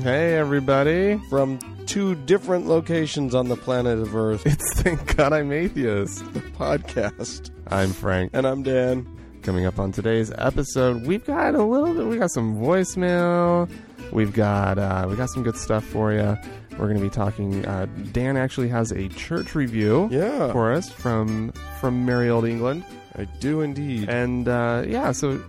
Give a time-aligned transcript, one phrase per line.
[0.00, 1.18] Hey, everybody.
[1.28, 6.32] From two different locations on the planet of Earth, It's Thank God I'm Atheist.
[6.32, 7.50] the podcast.
[7.68, 8.30] I'm Frank.
[8.34, 9.06] And I'm Dan.
[9.42, 13.68] Coming up on today's episode, we've got a little bit, we got some voicemail.
[14.12, 16.36] We've got, uh, we got some good stuff for you.
[16.72, 20.90] We're going to be talking, uh, Dan actually has a church review Yeah, for us
[20.90, 22.84] from, from merry old England.
[23.16, 24.08] I do indeed.
[24.08, 25.42] And, uh, yeah, so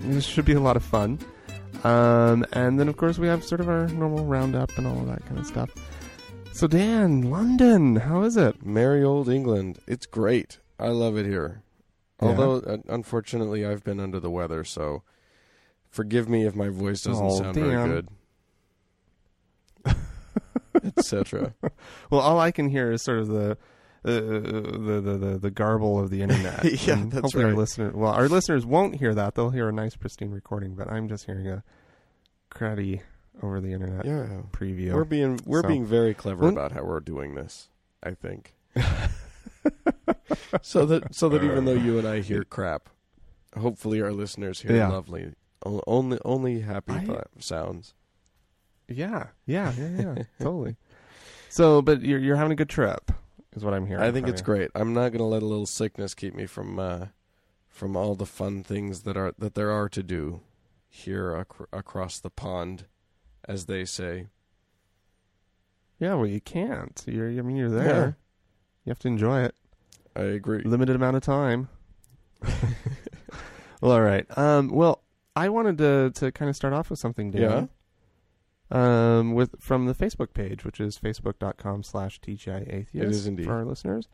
[0.00, 1.18] this should be a lot of fun.
[1.84, 5.06] Um, and then, of course, we have sort of our normal roundup and all of
[5.08, 5.70] that kind of stuff.
[6.52, 8.64] So, Dan, London, how is it?
[8.64, 9.78] Merry old England.
[9.86, 10.58] It's great.
[10.78, 11.62] I love it here.
[12.20, 12.28] Yeah.
[12.28, 15.02] Although, uh, unfortunately, I've been under the weather, so
[15.88, 17.70] forgive me if my voice doesn't Oh, sound damn.
[17.70, 18.08] very good.
[20.96, 21.54] Etc.
[22.10, 23.56] Well, all I can hear is sort of the
[24.04, 26.64] Uh, uh, the, the the the garble of the internet.
[26.86, 27.58] Yeah, And that's hopefully Our right.
[27.58, 29.36] listener, well, our listeners won't hear that.
[29.36, 30.74] They'll hear a nice, pristine recording.
[30.74, 31.62] But I'm just hearing a
[32.50, 33.02] cruddy
[33.42, 34.42] over the internet Yeah.
[34.50, 34.92] preview.
[34.92, 37.68] We're being we're So- being very clever Well- about how we're doing this.
[38.02, 38.56] I think.
[40.62, 42.88] so that so that even though you and I hear crap,
[43.56, 44.88] hopefully our listeners hear Yeah.
[44.88, 45.32] lovely,
[45.64, 47.94] only only happy I- sounds.
[48.88, 50.76] yeah, yeah, yeah, yeah, totally.
[51.48, 53.12] So, but you're you're having a good trip,
[53.54, 54.02] is what I'm hearing.
[54.02, 54.44] I think it's you.
[54.46, 54.70] great.
[54.74, 57.06] I'm not going to let a little sickness keep me from uh,
[57.68, 60.40] from all the fun things that are that there are to do
[60.88, 62.86] here ac- across the pond,
[63.48, 64.26] as they say.
[65.98, 67.02] Yeah, well, you can't.
[67.06, 67.86] You're, I mean, you're there.
[67.86, 68.06] Yeah.
[68.84, 69.54] You have to enjoy it.
[70.16, 70.62] I agree.
[70.64, 71.68] limited amount of time.
[73.80, 74.26] well, all right.
[74.36, 75.02] Um, well,
[75.36, 77.68] I wanted to to kind of start off with something, Dan.
[78.72, 82.94] Um, with from the Facebook page, which is facebook.com slash TGI Atheist.
[82.94, 83.44] It is indeed.
[83.46, 84.08] For our listeners.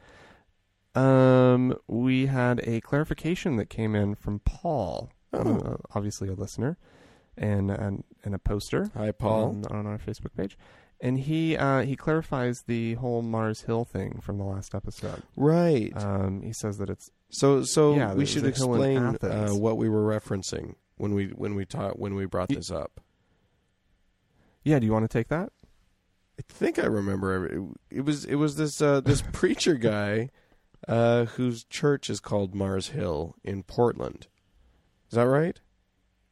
[0.94, 5.58] Um, we had a clarification that came in from Paul, Oh.
[5.58, 6.76] uh, obviously a listener,
[7.36, 9.44] and and, and a poster Hi, Paul.
[9.50, 10.58] on, on our Facebook page.
[11.00, 15.22] And he uh, he clarifies the whole Mars Hill thing from the last episode.
[15.36, 15.92] right.
[15.94, 19.50] Um, he says that it's So, so Yeah, we should a hill in explain uh,
[19.54, 23.00] what we were referencing when we when we taught when we brought this up.
[24.64, 25.52] Yeah, do you want to take that?
[26.38, 30.30] I think I remember it, it was it was this uh, this preacher guy
[30.86, 34.28] uh, whose church is called Mars Hill in Portland.
[35.10, 35.58] Is that right?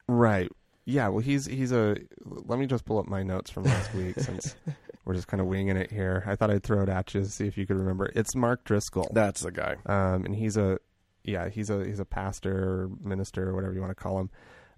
[0.07, 0.49] Right.
[0.85, 4.17] Yeah, well he's he's a let me just pull up my notes from last week
[4.19, 4.55] since
[5.05, 6.23] we're just kind of winging it here.
[6.25, 8.09] I thought I'd throw it at you to see if you could remember.
[8.15, 9.09] It's Mark Driscoll.
[9.11, 9.75] That's the guy.
[9.85, 10.79] Um and he's a
[11.25, 14.29] yeah, he's a he's a pastor or minister or whatever you want to call him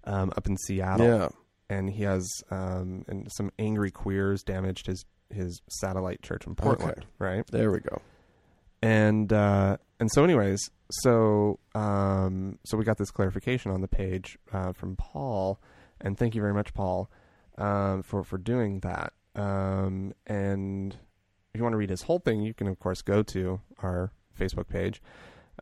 [0.02, 1.06] um up in Seattle.
[1.06, 1.28] Yeah.
[1.70, 6.98] And he has um and some angry queers damaged his his satellite church in Portland,
[6.98, 7.06] Okay.
[7.18, 7.46] right?
[7.50, 8.02] There we go.
[8.82, 14.36] and uh, and so anyways so um, so we got this clarification on the page
[14.52, 15.60] uh, from Paul
[16.00, 17.08] and thank you very much Paul
[17.58, 20.94] um, for for doing that um, and
[21.54, 24.10] if you want to read his whole thing you can of course go to our
[24.38, 25.00] Facebook page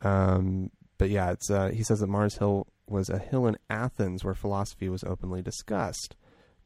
[0.02, 4.24] um, but yeah it's uh, he says that Mars Hill was a hill in Athens
[4.24, 6.16] where philosophy was openly discussed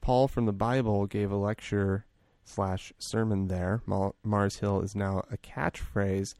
[0.03, 2.05] Paul from the Bible gave a lecture
[2.45, 3.81] slash sermon there.
[3.87, 6.35] Mars Hill is now a catchphrase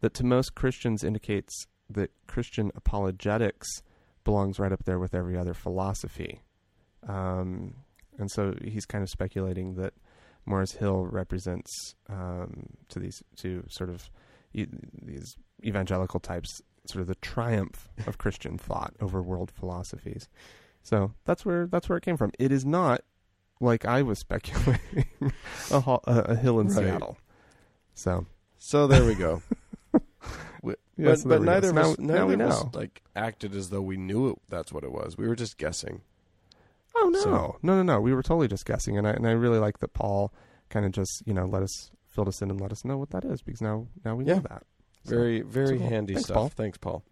[0.00, 3.66] that to most Christians indicates that Christian apologetics
[4.22, 6.42] belongs right up there with every other philosophy.
[7.08, 7.74] Um,
[8.18, 9.94] and so he's kind of speculating that
[10.44, 14.10] Mars Hill represents um, to these to sort of
[14.52, 14.66] e-
[15.02, 20.28] these evangelical types sort of the triumph of Christian thought over world philosophies.
[20.82, 22.32] So that's where that's where it came from.
[22.38, 23.02] It is not
[23.60, 25.04] like I was speculating
[25.70, 26.76] a, ho- a, a hill in Right.
[26.76, 27.18] Seattle.
[27.94, 28.26] So
[28.58, 29.42] So there we go.
[30.62, 31.44] We- Yeah, but so but go.
[31.44, 32.70] neither So of now- us, now neither we of us, know.
[32.74, 35.16] like acted as though we knew it, that's what it was.
[35.16, 36.02] We were just guessing.
[36.96, 38.00] Oh no, So- no, no, no.
[38.00, 40.32] We were totally just guessing, and I and I really like that Paul
[40.70, 43.10] kind of just you know let us filled us in and let us know what
[43.10, 44.34] that is because now now we Yeah.
[44.36, 44.64] know that.
[45.04, 45.88] So, Very very cool.
[45.88, 46.34] handy Thanks, stuff.
[46.36, 46.48] Paul.
[46.50, 47.02] Thanks, Paul.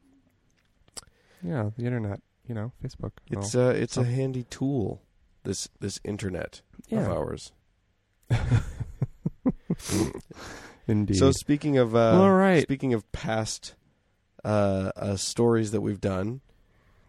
[1.43, 3.13] yeah, the internet, you know, Facebook.
[3.31, 5.03] It's a uh it's So- a handy tool.
[5.45, 7.01] this this internet Yeah.
[7.01, 7.53] of ours.
[10.87, 11.17] Indeed.
[11.17, 12.63] So speaking of uh, All right.
[12.63, 13.75] speaking of past
[14.45, 16.41] uh, uh, stories that we've done,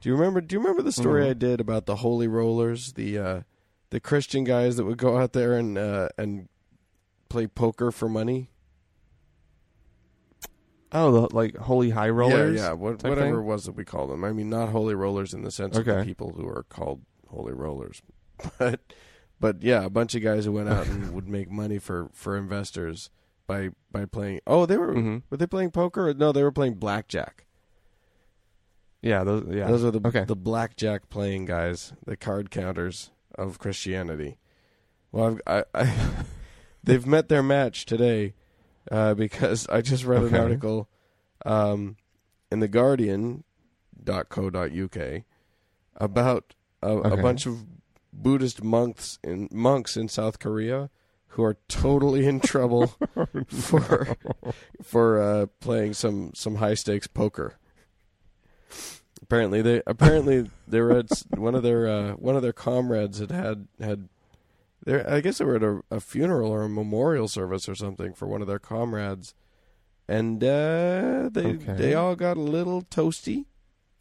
[0.02, 0.42] do you remember?
[0.42, 1.30] Do you remember the story Mhm.
[1.30, 3.42] I did about the holy rollers, the uh,
[3.90, 6.50] the Christian guys that would go out there and uh, and
[7.30, 8.50] play poker for money?
[10.92, 12.58] Oh, the like holy high rollers.
[12.60, 12.72] Yeah, yeah.
[12.74, 13.36] What, whatever thing?
[13.36, 14.24] it was that we called them.
[14.24, 17.54] I mean, not holy rollers in the sense of the people who are called holy
[17.54, 18.02] rollers,
[18.58, 18.82] but
[19.40, 22.36] but yeah, a bunch of guys who went out and would make money for for
[22.38, 23.10] investors
[23.48, 24.42] by by playing.
[24.48, 25.24] Oh, they were Mhm.
[25.30, 26.14] were they playing poker?
[26.14, 27.46] No, they were playing blackjack.
[29.02, 29.24] Yeah.
[29.24, 29.46] Those.
[29.50, 29.68] Yeah.
[29.68, 30.26] Those are the okay.
[30.26, 34.38] the blackjack playing guys, the card counters of Christianity.
[35.12, 35.94] Well, I've, I, I
[36.84, 38.34] they've met their match today
[38.92, 40.36] uh, because I just read Okay.
[40.36, 40.90] an article
[41.46, 41.96] um,
[42.52, 43.44] in the Guardian.co.uk
[45.96, 47.20] about a, Okay.
[47.20, 47.66] a bunch of
[48.14, 50.90] Buddhist monks in monks in South Korea
[51.34, 52.88] who are totally in trouble
[53.48, 54.16] for
[54.82, 57.56] for uh, playing some some high stakes poker.
[59.22, 63.20] Apparently they apparently they were at s- one of their uh, one of their comrades
[63.20, 64.10] had had had
[64.90, 68.14] there I guess they were at a, a funeral or a memorial service or something
[68.14, 69.34] for one of their comrades,
[70.08, 71.76] and uh, they Okay.
[71.76, 73.46] they all got a little toasty,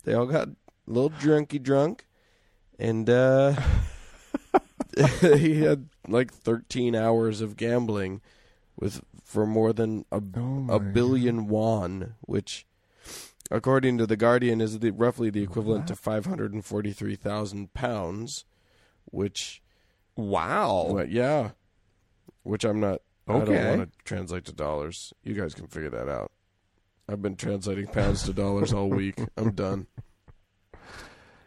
[0.05, 0.57] they all got a
[0.87, 2.07] little drunky drunk,
[2.79, 3.55] and uh,
[5.23, 8.21] he had like thirteen hours of gambling
[8.79, 12.67] with for more than a Oh a billion won, which,
[13.51, 17.75] according to the Guardian, is the, roughly the equivalent to five hundred and forty-three thousand
[17.75, 18.45] pounds.
[19.11, 19.63] Which,
[20.19, 20.87] Wow.
[20.91, 21.51] well, yeah,
[22.43, 23.03] which I'm not.
[23.29, 25.15] I don't want to translate to dollars.
[25.23, 26.33] You guys can figure that out.
[27.09, 29.21] I've been translating pounds to dollars all week.
[29.37, 29.87] I'm done.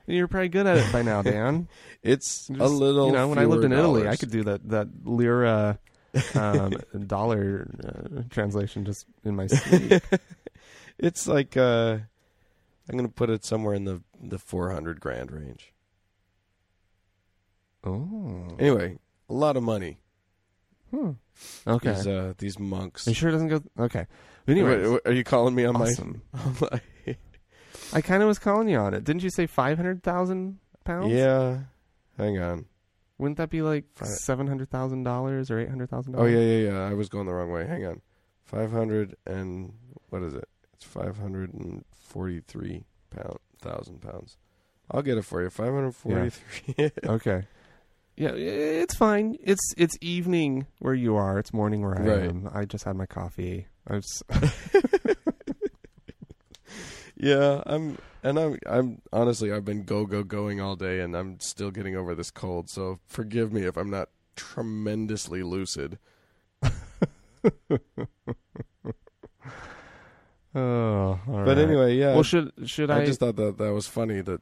[0.07, 1.68] You're probably good at it by now, Dan.
[2.01, 3.07] It's a little.
[3.07, 5.77] You know, when I lived in Italy, I could do that that lira
[6.33, 6.73] um,
[7.07, 10.01] dollar uh, translation just in my sleep.
[10.97, 11.97] it's like uh,
[12.88, 15.70] I'm going to put it somewhere in the the 400 grand range.
[17.83, 18.48] Oh.
[18.60, 18.98] Anyway,
[19.30, 20.00] a lot of money.
[20.92, 21.12] Hmm.
[21.66, 21.94] Okay.
[21.94, 23.07] These, uh, these monks.
[23.07, 23.62] Are you sure it doesn't go?
[23.80, 24.07] Okay.
[24.48, 26.22] Anyway, anyways, are you calling me on awesome.
[26.33, 26.39] my?
[26.45, 26.81] on my-
[27.94, 29.04] I kind of was calling you on it.
[29.04, 31.12] Didn't you say five hundred thousand pounds?
[31.12, 31.60] yeah.
[32.18, 32.66] Hang on.
[33.18, 36.16] Wouldn't that be like Fi- seven hundred thousand dollars or $800,000?
[36.18, 36.89] Oh yeah, yeah, yeah.
[36.89, 37.66] I was going the wrong way.
[37.68, 38.01] Hang on.
[38.44, 39.74] Five hundred and
[40.10, 40.48] what is it?
[40.74, 44.38] It's five hundred and forty-three pound thousand pounds.
[44.89, 45.50] I'll get it for you.
[45.50, 46.92] Five hundred forty-three.
[47.06, 47.45] Okay.
[48.21, 49.35] Yeah, it's fine.
[49.41, 51.39] It's it's evening where you are.
[51.39, 52.29] It's morning where I Right.
[52.29, 52.47] am.
[52.53, 53.65] I just had my coffee.
[53.88, 54.23] I was,
[57.18, 61.39] yeah, I'm, and I'm, I'm honestly, I've been go go going all day, and I'm
[61.39, 62.69] still getting over this cold.
[62.69, 65.97] So forgive me if I'm not tremendously lucid.
[66.63, 66.69] oh,
[70.56, 71.57] all But right.
[71.57, 72.13] anyway, yeah.
[72.13, 73.01] well, should should I?
[73.01, 74.41] I just thought that that was funny that,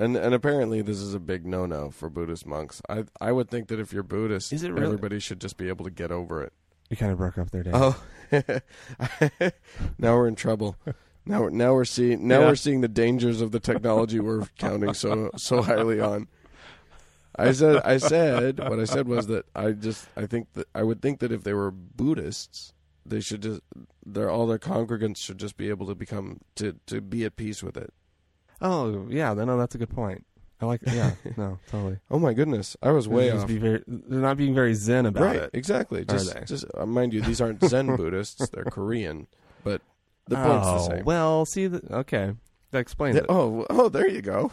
[0.00, 2.80] and and apparently this is a big no no for Buddhist monks.
[2.88, 4.86] I I would think that if you're Buddhist, Is it really?
[4.86, 6.52] everybody should just be able to get over it.
[6.88, 7.74] you kind of broke up there, Dan.
[7.76, 8.02] Oh,
[9.98, 10.76] now we're in trouble.
[11.26, 12.46] Now we're now we're seeing now Yeah.
[12.48, 16.28] we're seeing the dangers of the technology we're counting so so highly on.
[17.36, 20.82] I said I said what I said was that I just I think that I
[20.82, 22.72] would think that if they were Buddhists,
[23.06, 23.60] they should just
[24.04, 27.62] their all their congregants should just be able to become to to be at peace
[27.62, 27.92] with it.
[28.60, 29.32] Oh, yeah.
[29.34, 30.24] No, that's a good point.
[30.60, 30.82] I like.
[30.86, 31.12] Yeah.
[31.36, 31.98] no, totally.
[32.10, 33.48] Oh my goodness, I was way just off.
[33.48, 35.50] Be very, they're not being very zen about right, it.
[35.54, 36.04] exactly.
[36.04, 36.44] Just they?
[36.44, 39.26] just uh, mind you, these aren't Zen Buddhists; they're Korean.
[39.64, 39.80] But
[40.26, 41.04] the point's oh, the same.
[41.04, 42.34] well, see, the, okay,
[42.72, 43.26] that explains Yeah, it.
[43.30, 44.52] oh, oh, there you go.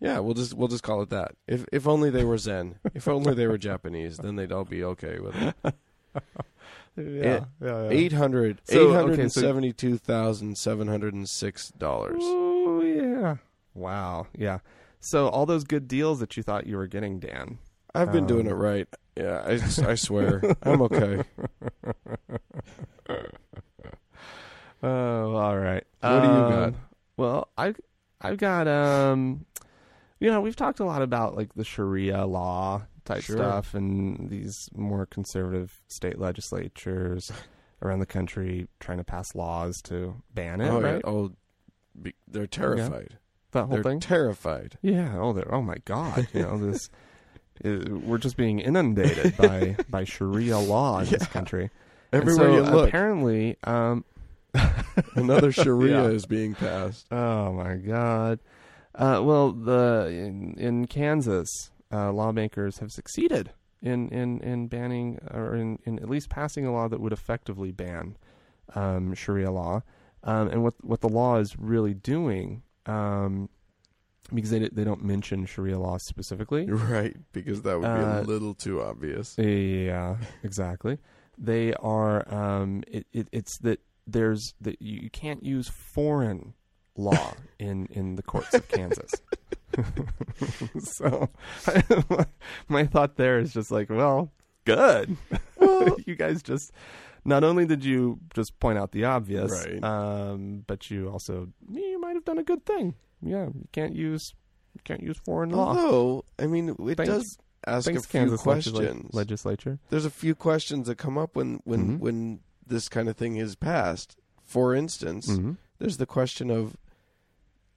[0.00, 1.32] Yeah, we'll just we'll just call it that.
[1.46, 2.76] If if only they were Zen.
[2.94, 5.54] if only they were Japanese, then they'd all be okay with it.
[6.96, 12.22] yeah, yeah, Eight hundred So, eight okay, so- seventy-two thousand seven hundred and six dollars.
[13.24, 13.36] Yeah.
[13.74, 14.26] Wow.
[14.36, 14.58] Yeah.
[15.00, 17.58] So all those good deals that you thought you were getting, Dan.
[17.94, 18.88] I've been doing Um, it right.
[19.16, 19.52] Yeah, I
[19.90, 21.22] I swear I'm okay.
[24.82, 25.84] Oh, all right.
[26.00, 26.74] What do you Um, got?
[27.16, 27.74] Well, I
[28.20, 29.46] I've got um
[30.20, 33.36] you know, we've talked a lot about like the Sharia law type Sure.
[33.36, 37.30] stuff and these more conservative state legislatures
[37.82, 40.92] around the country trying to pass laws to ban it, oh, yeah.
[40.94, 41.02] right?
[41.04, 41.32] oh,
[42.00, 43.18] be, they're terrified.
[43.52, 44.00] that whole They're thing.
[44.00, 44.78] terrified.
[44.82, 45.16] Yeah.
[45.18, 46.26] Oh, they're, oh my God.
[46.32, 46.90] You know this.
[47.64, 51.70] uh, we're just being inundated by by Sharia law in this country.
[52.12, 54.04] Everywhere so you look, apparently, um,
[55.14, 56.08] another Sharia Yeah.
[56.10, 57.06] is being passed.
[57.12, 58.40] Oh my God.
[58.94, 63.50] Uh, well, the in, in Kansas, uh, lawmakers have succeeded
[63.82, 67.72] in in in banning or in, in at least passing a law that would effectively
[67.72, 68.16] ban
[68.74, 69.82] um, Sharia law.
[70.24, 73.48] Um, and what what the law is really doing, um,
[74.32, 76.66] because they they don't mention Sharia law specifically.
[76.70, 79.36] Right, because that would be Uh, a little too obvious.
[79.38, 80.98] Yeah, exactly.
[81.36, 82.26] They are.
[82.32, 86.54] Um, it, it, it's that there's that you you can't use foreign
[86.96, 89.10] law in in the courts of Kansas.
[90.78, 91.28] so,
[92.68, 94.32] my thought there is just like, well,
[94.64, 95.16] good.
[96.06, 96.72] you guys just
[97.24, 99.82] not only did you just point out the obvious, Right.
[99.82, 102.94] um, but you also you might have done a good thing.
[103.22, 104.34] Yeah, you can't use
[104.74, 105.68] you can't use foreign law.
[105.68, 109.14] Although, I mean, it Thanks- does ask Thanks, a few Kansas questions.
[109.14, 109.78] legislature.
[109.88, 111.98] There's a few questions that come up when when Mhm.
[112.00, 114.16] when this kind of thing is passed.
[114.42, 115.52] For instance, Mm-hmm.
[115.78, 116.76] there's the question of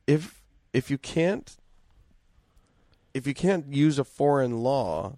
[0.07, 1.55] if if you can't
[3.13, 5.17] if you can't use a foreign law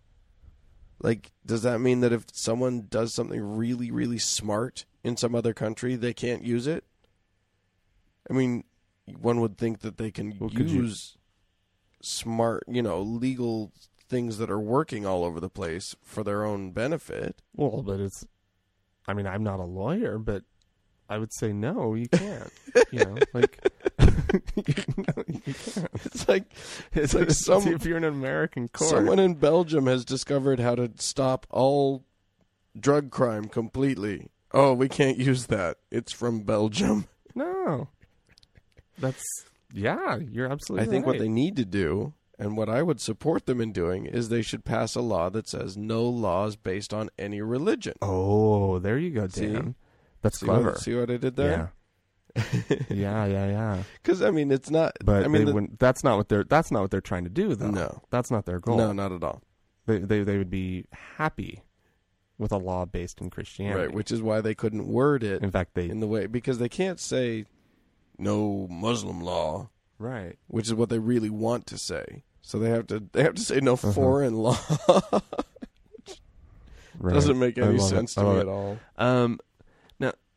[1.01, 5.53] like does that mean that if someone does something really really smart in some other
[5.53, 6.83] country they can't use it
[8.29, 8.63] i mean
[9.19, 11.17] one would think that they can Well, could you- use
[12.01, 13.71] smart you know legal
[14.07, 18.25] things that are working all over the place for their own benefit Well, but it's.
[19.07, 20.43] I mean, I'm not a lawyer, but
[21.07, 21.93] I would say no.
[21.95, 22.51] You can't.
[22.91, 23.59] you know, like
[24.33, 26.43] no, it's like
[26.93, 30.91] it's like some if you're an American court, Someone in Belgium has discovered how to
[30.97, 32.03] stop all
[32.79, 34.29] drug crime completely.
[34.51, 35.77] Oh, we can't use that.
[35.91, 37.07] It's from Belgium.
[37.35, 37.87] no.
[38.97, 39.23] That's
[39.73, 40.17] yeah.
[40.17, 40.87] You're absolutely.
[40.87, 44.05] I think what they need to do, and what I would support them in doing,
[44.05, 47.93] is they should pass a law that says no laws based on any religion.
[48.01, 49.53] Oh, there you go, See?
[49.53, 49.75] Dan.
[50.21, 50.71] That's see clever.
[50.71, 51.71] What, see what I did there?
[52.89, 53.25] Yeah.
[53.25, 53.83] yeah, yeah.
[54.03, 54.93] Because I mean, it's not.
[55.03, 55.79] But I mean, they the- wouldn't.
[55.79, 56.43] That's not what they're.
[56.43, 57.69] That's not what they're trying to do, though.
[57.71, 58.01] No.
[58.09, 58.77] that's not their goal.
[58.77, 59.41] no, not at all.
[59.85, 60.85] They, they they would be
[61.17, 61.63] happy
[62.37, 63.79] with a law based in Christianity.
[63.87, 66.57] Right, which is why they couldn't word it in fact, they in the way because
[66.59, 67.45] they can't say
[68.17, 69.69] no Muslim law.
[69.97, 70.37] right.
[70.47, 72.23] which is what they really want to say.
[72.41, 73.91] So they have to they have to say no Uh-huh.
[73.91, 74.57] foreign law.
[76.99, 77.13] right.
[77.13, 77.95] Doesn't make any love it.
[77.95, 78.39] sense to me it.
[78.41, 78.77] at all.
[78.97, 79.39] Um,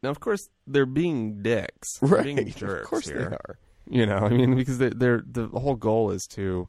[0.02, 1.98] now, of course, they're being dicks.
[2.00, 2.24] They're Right?
[2.24, 3.18] being jerks of course here.
[3.30, 3.58] they are.
[3.90, 6.68] You know, I mean, because they, they're the whole goal is to,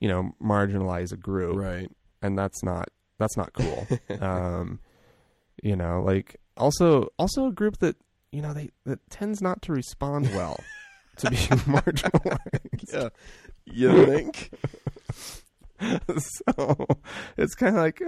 [0.00, 1.88] you know, marginalize a group, Right.
[2.22, 3.86] and that's not that's not cool.
[4.20, 4.80] um,
[5.62, 7.96] you know, like also also a group that
[8.32, 10.58] you know they that tends not to respond well
[11.18, 12.92] to being marginalized.
[12.92, 13.08] Yeah.
[13.66, 14.50] You think?
[16.18, 16.86] so
[17.36, 18.04] it's kind of like, uh,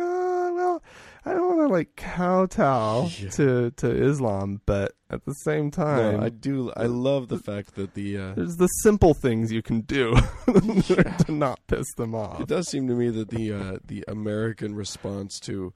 [0.55, 0.83] well,
[1.25, 3.31] I don't want to like kowtow Yeah.
[3.31, 6.73] to to Islam, but at the same time, no, I do.
[6.77, 8.19] I love the fact that the.
[8.19, 10.15] Uh, there's the simple things you can do
[10.47, 12.41] to not piss them off.
[12.41, 15.73] it does seem to me that the uh, the American response to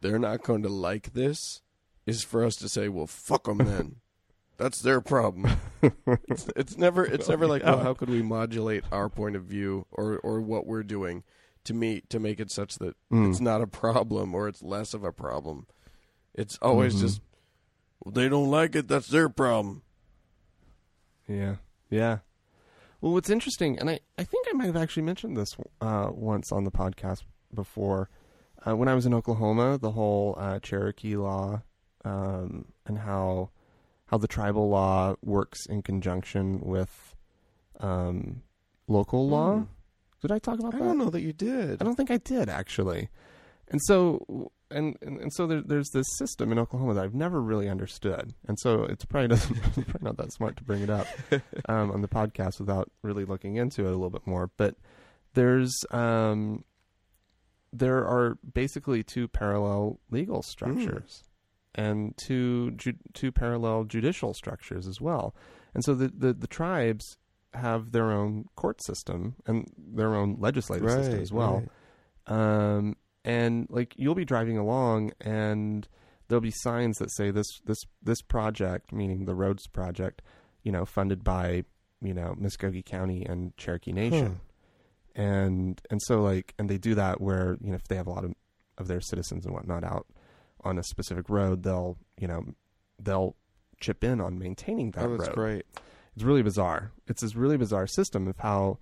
[0.00, 1.38] they're not going to like this
[2.06, 3.96] is for us to say, well, fuck them then.
[4.56, 5.50] That's their problem.
[6.28, 7.04] it's, it's never.
[7.04, 10.66] It's never like, well, how could we modulate our point of view or or what
[10.66, 11.24] we're doing
[11.64, 13.30] to meet to make it such that Mm.
[13.30, 15.66] it's not a problem or it's less of a problem.
[16.34, 17.00] It's always Mhm.
[17.00, 17.20] just
[18.04, 18.86] well, they don't like it.
[18.86, 19.82] That's their problem.
[21.28, 21.56] Yeah,
[21.90, 22.18] yeah.
[23.00, 26.52] Well, what's interesting, and I, I think I might have actually mentioned this uh, once
[26.52, 28.08] on the podcast before,
[28.66, 31.62] uh, when I was in Oklahoma, the whole uh, Cherokee law
[32.04, 33.50] um, and how
[34.06, 37.14] how the tribal law works in conjunction with
[37.80, 38.42] um,
[38.86, 39.58] local law.
[39.58, 39.64] Hmm.
[40.20, 40.84] Did I talk about I that?
[40.84, 41.80] I don't know that you did.
[41.80, 43.08] I don't think I did actually.
[43.68, 47.40] And so and and, and so there, there's this system in Oklahoma that I've never
[47.40, 51.06] really understood, and so it's probably doesn't probably not that smart to bring it up
[51.68, 54.50] um, on the podcast without really looking into it a little bit more.
[54.56, 54.76] But
[55.34, 56.64] there's um,
[57.72, 61.24] there are basically two parallel legal structures
[61.74, 65.34] and two ju- two parallel judicial structures as well.
[65.74, 67.18] And so the, the, the tribes
[67.54, 71.62] have their own court system and their own legislative system as well.
[72.28, 72.76] right.
[72.76, 75.86] Um, and like you'll be driving along and
[76.28, 80.22] there'll be signs that say this this this project, meaning the roads project,
[80.62, 81.64] you know, funded by
[82.02, 84.40] you know Muskogee County and Cherokee Nation,
[85.14, 88.10] and and so like and they do that where you know if they have a
[88.10, 88.34] lot of
[88.78, 90.06] of their citizens and whatnot out
[90.64, 92.44] on a specific road, they'll you know
[92.98, 93.36] they'll
[93.80, 95.34] chip in on maintaining that Oh, that's road.
[95.34, 95.66] great.
[96.14, 96.92] It's really bizarre.
[97.06, 98.78] It's this really bizarre system of how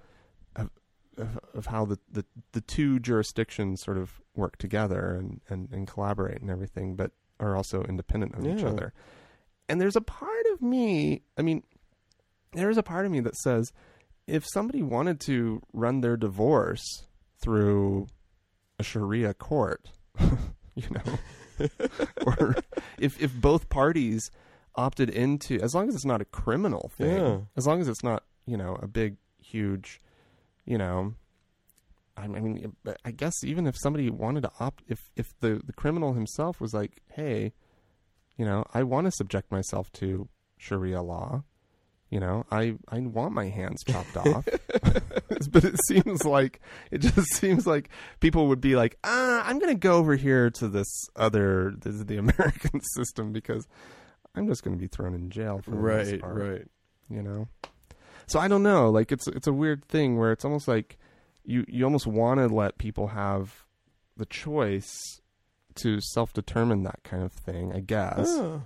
[1.19, 5.87] of, of, how the, the, the two jurisdictions sort of work together and, and, and
[5.87, 8.95] collaborate and everything, but are also independent of each other.
[9.69, 11.65] And there's a part of me, I mean,
[12.53, 13.73] there is a part of me that says
[14.27, 17.05] if somebody wanted to run their divorce
[17.43, 18.07] through
[18.79, 19.91] a Sharia court,
[20.75, 21.19] you know,
[22.27, 22.57] or
[22.99, 24.31] if if both parties
[24.75, 27.39] opted into, as long as it's not a criminal thing, Yeah.
[27.57, 30.01] as long as it's not you know a big huge,
[30.65, 31.15] you know.
[32.17, 36.13] I mean, I guess even if somebody wanted to opt, if if the the criminal
[36.13, 37.53] himself was like, "Hey,
[38.37, 40.29] you know, I want to subject myself to
[40.59, 41.45] Sharia law,"
[42.13, 44.45] you know, I I want my hands chopped off,
[45.51, 47.89] but it seems like it just seems like
[48.21, 51.95] people would be like, "Ah, I'm going to go over here to this other this
[51.95, 53.67] is the American system because
[54.35, 56.67] I'm just going to be thrown in jail for Right, part," right.
[57.11, 57.49] you know
[58.29, 60.97] so i don't know like it's it's a weird thing where it's almost like
[61.45, 63.65] you you almost want to let people have
[64.17, 65.21] the choice
[65.75, 68.63] to self-determine that kind of thing i guess Oh.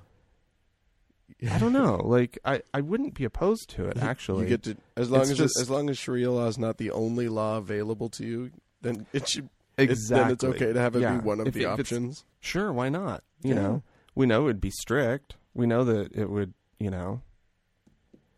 [1.51, 4.77] I don't know like i i wouldn't be opposed to it actually you get to
[4.97, 7.59] as long It's as just- as long as Sharia law is not the only law
[7.59, 8.51] available to you,
[8.81, 9.49] then it should.
[9.77, 11.19] exactly It's, then it's okay to have it Yeah.
[11.19, 12.25] be one of If- the if options.
[12.41, 13.61] sure why not you Yeah.
[13.63, 13.83] know
[14.15, 17.21] we know it would be strict we know that it would you know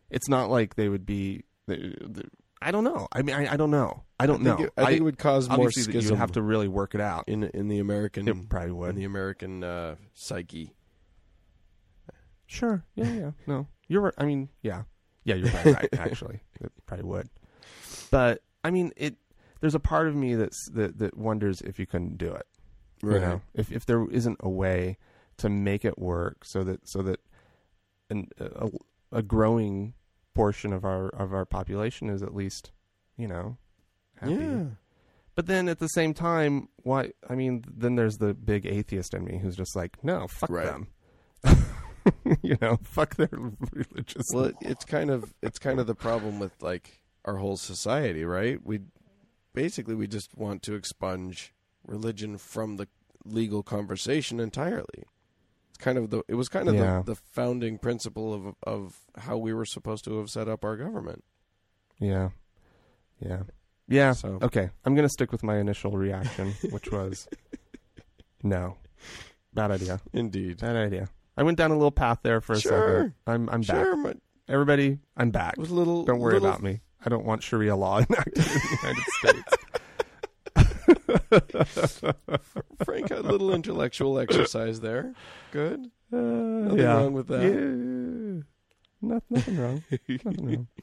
[0.09, 1.43] it's not like they would be
[2.61, 4.85] i don't know i mean i, I don't know i don't I know It, I
[4.87, 7.67] think it would cause more schism you'd have to really work it out in in
[7.69, 10.73] the American it probably in would the American uh, psyche.
[12.49, 12.83] Sure.
[12.95, 13.31] Yeah, yeah.
[13.47, 13.67] No.
[13.87, 14.13] You're right.
[14.17, 14.83] I mean, yeah.
[15.23, 16.39] Yeah, you're probably right, actually.
[16.59, 17.29] It probably would.
[18.11, 19.15] But I mean, it
[19.61, 22.47] there's a part of me that's that that wonders if you couldn't do it.
[23.03, 23.41] You know?
[23.53, 24.97] If if there isn't a way
[25.37, 27.19] to make it work so that so that
[28.09, 28.69] an, a,
[29.11, 29.93] a growing
[30.33, 32.71] portion of our of our population is at least,
[33.17, 33.57] you know,
[34.19, 34.33] happy.
[34.33, 34.63] Yeah.
[35.35, 37.11] But then at the same time, why?
[37.29, 40.65] I mean, then there's the big atheist in me who's just like, no, fuck Right.
[40.65, 40.87] them.
[42.41, 44.27] you know, fuck their religious.
[44.33, 44.51] Well, law.
[44.61, 48.59] it's kind of it's kind of the problem with like our whole society, right?
[48.63, 48.81] We
[49.53, 51.53] basically we just want to expunge
[51.85, 52.87] religion from the
[53.25, 55.03] legal conversation entirely.
[55.69, 57.01] It's kind of the it was kind of Yeah.
[57.05, 60.77] the, the founding principle of of how we were supposed to have set up our
[60.77, 61.23] government.
[61.99, 62.29] yeah,
[63.19, 63.43] yeah,
[63.87, 64.13] yeah.
[64.13, 67.27] So- Okay, I'm gonna stick with my initial reaction, which was
[68.43, 68.77] no,
[69.53, 70.59] bad idea, Indeed.
[70.59, 71.09] bad idea.
[71.39, 72.97] I went down a little path there for a Sure.
[72.97, 73.13] second.
[73.25, 74.03] I'm I'm Sure, back.
[74.03, 74.17] but
[74.53, 75.55] Everybody, I'm back.
[75.57, 76.81] was a little Don't worry little- about me.
[77.05, 79.55] I don't want Sharia law enacted in the United States.
[82.83, 85.13] Frank had a little intellectual exercise there.
[85.51, 85.89] Good.
[86.11, 87.41] Uh, nothing wrong with that.
[87.41, 88.43] Yeah.
[89.01, 89.83] No, nothing wrong.
[90.09, 90.67] nothing wrong.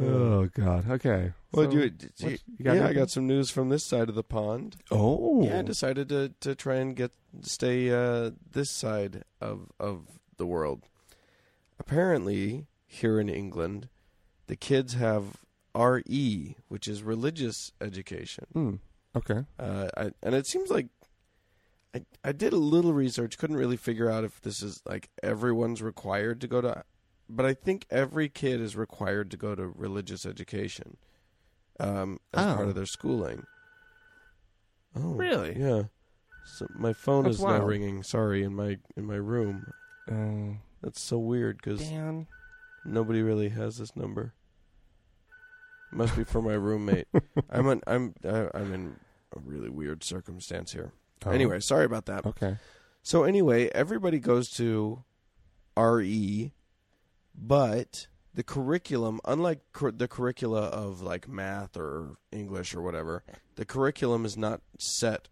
[0.00, 0.90] Oh God.
[0.90, 1.32] Okay.
[1.52, 2.96] Well, So, you, did you, what- you got yeah, I anything?
[3.02, 4.76] got some news from this side of the pond.
[4.90, 5.44] Oh.
[5.44, 10.06] Yeah, I decided to to try and get stay uh, this side of of
[10.38, 10.84] the world.
[11.78, 13.88] Apparently, here in England,
[14.46, 15.36] the kids have
[15.74, 18.46] RE, which is religious education.
[18.52, 18.74] Hmm.
[19.16, 19.44] Okay.
[19.58, 20.86] Uh, I, and it seems like
[21.94, 25.82] I I did a little research, couldn't really figure out if this is like everyone's
[25.82, 26.84] required to go to,
[27.34, 30.96] but I think every kid is required to go to religious education
[31.80, 32.54] um, as Oh.
[32.56, 33.46] part of their schooling.
[34.94, 35.58] Oh, Really?
[35.58, 35.84] Yeah.
[36.44, 38.02] So my phone That's is now ringing.
[38.02, 39.72] Sorry, in my in my room.
[40.10, 41.88] Uh, That's so weird because
[42.84, 44.34] nobody really has this number.
[45.92, 47.06] Must be for my roommate.
[47.48, 48.96] I'm an, I'm I- I'm in
[49.36, 50.92] a really weird circumstance here.
[51.24, 51.30] Oh.
[51.30, 52.26] Anyway, sorry about that.
[52.26, 52.56] Okay.
[53.04, 55.04] So anyway, everybody goes to
[55.76, 56.52] RE,
[57.34, 63.22] but the curriculum, unlike cur- the curricula of like math or English or whatever,
[63.56, 65.28] the curriculum is not set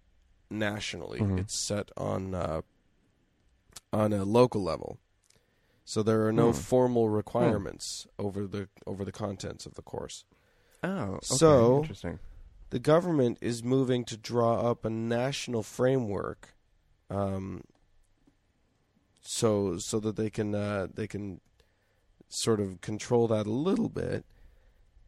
[0.51, 1.21] nationally.
[1.21, 1.39] Mhm.
[1.41, 2.63] It's set on uh,
[3.93, 4.99] on a local level.
[5.85, 6.59] So there are no Hmm.
[6.59, 10.25] formal requirements over the over the contents of the course.
[10.83, 10.89] Oh.
[11.15, 11.19] Okay.
[11.27, 12.19] So- interesting.
[12.71, 16.55] the government is moving to draw up a national framework,
[17.11, 17.65] um,
[19.21, 21.41] so so that they can uh, they can
[22.31, 24.25] sort of control that a little bit,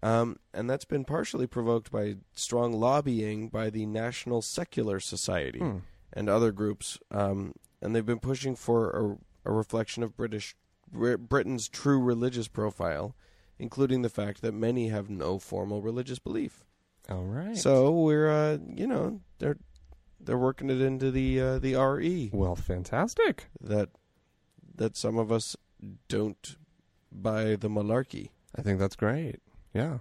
[0.03, 5.79] um, and that's been partially provoked by strong lobbying by the National Secular Society Hmm.
[6.13, 10.55] and other groups, um, and they've been pushing for a, a reflection of British
[10.93, 13.15] Britain's true religious profile,
[13.59, 16.65] including the fact that many have no formal religious belief.
[17.09, 17.57] All right.
[17.57, 19.57] So we're, uh, you know, they're
[20.21, 23.47] they're working it into the uh, the RE well, fantastic.
[23.61, 23.89] that
[24.75, 25.57] that some of us
[26.09, 26.57] don't
[27.13, 28.31] buy the malarkey.
[28.57, 29.37] I think that's great.
[29.75, 29.99] Yeah.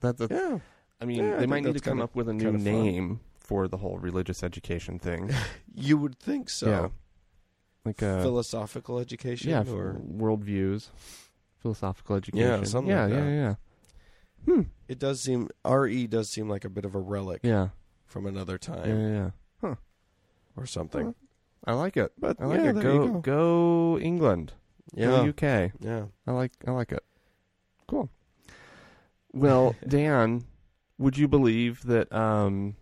[0.00, 0.58] That, that Yeah,
[1.00, 3.20] I mean, Yeah, they think might need to come kinda- up with a new name
[3.36, 5.30] for the whole religious education thing.
[5.74, 6.68] you would think so.
[6.68, 6.88] Yeah.
[7.84, 10.88] Like a Philosophical education, yeah, or worldviews,
[11.58, 12.64] philosophical education.
[12.64, 13.30] something yeah, like yeah, that.
[13.30, 13.54] yeah.
[14.54, 14.60] Hmm.
[14.88, 17.68] It does seem re does seem like a bit of a relic Yeah.
[18.06, 18.74] from another Yeah.
[18.74, 19.30] time Yeah.
[19.62, 19.74] yeah.
[20.56, 21.14] or something.
[21.66, 22.12] I like it.
[22.18, 22.72] But I like yeah, it.
[22.74, 23.20] there Go, you go.
[23.20, 24.52] go England.
[24.92, 25.72] Yeah, UK.
[25.80, 26.04] yeah.
[26.26, 27.02] I like I like it.
[27.86, 28.10] Cool.
[29.32, 30.44] Well, Dan,
[30.98, 32.76] would you believe that um,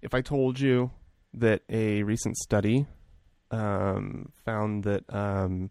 [0.00, 0.90] if I told you
[1.34, 2.86] that a recent study
[3.50, 5.70] um, found that um,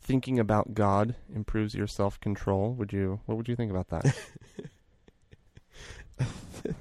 [0.00, 3.20] thinking about God improves your self control, would you?
[3.26, 4.14] What would you think about that?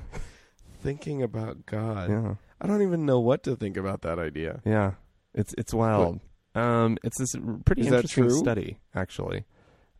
[0.81, 4.61] Thinking about God, yeah, I don't even know what to think about that idea.
[4.65, 4.93] yeah.
[5.33, 6.19] It's it's wild.
[6.55, 7.35] Um, it's this
[7.65, 9.45] pretty Is interesting study, actually.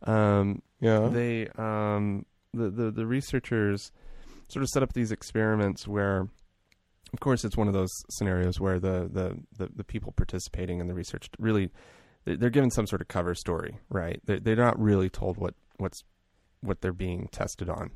[0.04, 3.90] Um, Yeah, they um the, the the researchers
[4.48, 6.28] sort of set up these experiments where
[7.12, 10.86] of course it's one of those scenarios where the the the, the people participating in
[10.86, 11.70] the research really
[12.24, 14.20] they- they're given some sort of cover story right?
[14.26, 16.02] They're, they're not really told what what's
[16.60, 17.90] what they're being tested on.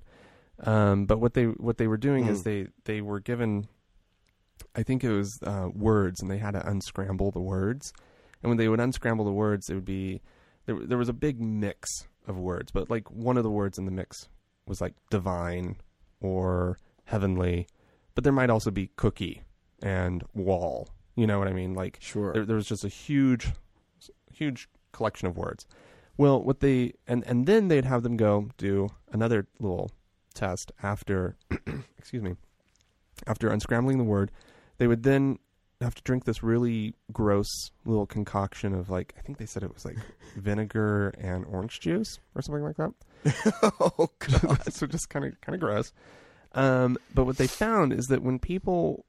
[0.65, 2.45] Um but what they what they were doing is Mm.
[2.45, 3.69] they they were given
[4.75, 7.93] i think it was uh words and they had to unscramble the words
[8.43, 10.21] and when they would unscramble the words it would be
[10.67, 13.85] there, there was a big mix of words, but like one of the words in
[13.85, 14.29] the mix
[14.67, 15.77] was like divine
[16.21, 17.67] or heavenly,
[18.15, 19.43] but there might also be cookie
[19.83, 20.89] and wall.
[21.17, 21.75] You know what I mean?
[21.75, 22.33] Like sure.
[22.33, 23.49] there, there was just a huge,
[24.33, 25.67] huge collection of words.
[26.17, 29.91] Well, what they and and then they'd have them go do another little
[30.35, 31.37] test after,
[31.99, 32.35] excuse me,
[33.27, 34.31] after unscrambling the word.
[34.79, 35.39] They would then
[35.85, 37.47] have to drink this really gross
[37.85, 39.97] little concoction of like I think they said it was like
[40.37, 42.93] vinegar and orange juice or something like that.
[43.81, 44.73] oh God.
[44.73, 45.93] so just kind of kind of gross.
[46.53, 49.05] Um, but what they found is that when people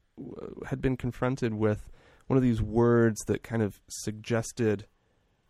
[0.67, 1.89] had been confronted with
[2.27, 4.85] one of these words that kind of suggested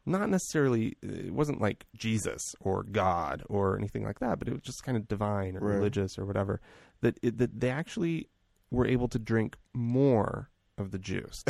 [0.05, 4.61] not necessarily it wasn't like Jesus or God or anything like that, but it was
[4.61, 5.75] just kind of divine or Right.
[5.75, 6.61] religious or whatever.
[7.01, 8.29] That it, that they actually
[8.71, 10.49] were able to drink more
[10.79, 11.43] of the Jews.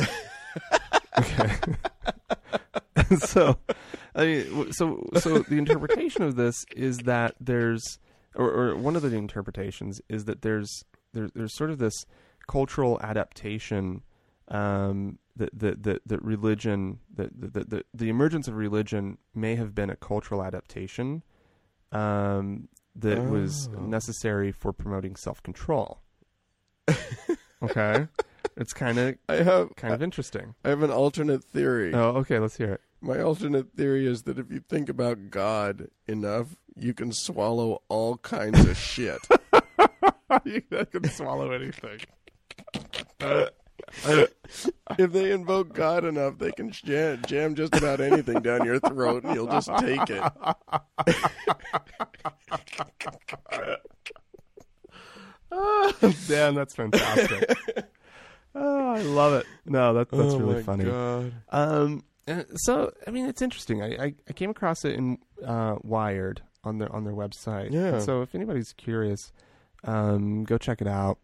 [1.18, 1.50] okay.
[3.18, 3.56] so,
[4.14, 7.98] I mean, so so the interpretation of this is that there's,
[8.34, 12.04] or, or one of the interpretations is that there's there's there's sort of this
[12.48, 14.02] cultural adaptation
[14.48, 19.74] um, that that that that religion that that the, the emergence of religion may have
[19.74, 21.22] been a cultural adaptation
[21.92, 23.80] um, that was Oh.
[23.80, 26.00] necessary for promoting self control.
[27.62, 28.06] okay,
[28.60, 30.54] it's kind of I have kind of interesting.
[30.64, 31.92] I have an alternate theory.
[31.94, 32.38] Oh, okay.
[32.38, 32.80] Let's hear it.
[33.00, 38.18] My alternate theory is that if you think about God enough, you can swallow all
[38.18, 39.26] kinds of shit.
[40.44, 42.00] you can swallow anything.
[44.98, 49.24] if they invoke God enough, they can jam, jam just about anything down your throat,
[49.24, 50.22] and you'll just take it.
[56.28, 57.56] Dan, that's fantastic.
[58.54, 59.46] Oh, I love it.
[59.66, 60.84] No, that, that's oh really my funny.
[60.84, 61.32] God.
[61.50, 63.82] Um, uh, so I mean, it's interesting.
[63.82, 67.72] I, I, I came across it in uh, Wired on their on their website.
[67.72, 67.94] Yeah.
[67.94, 69.32] And so if anybody's curious,
[69.84, 71.18] um, go check it out.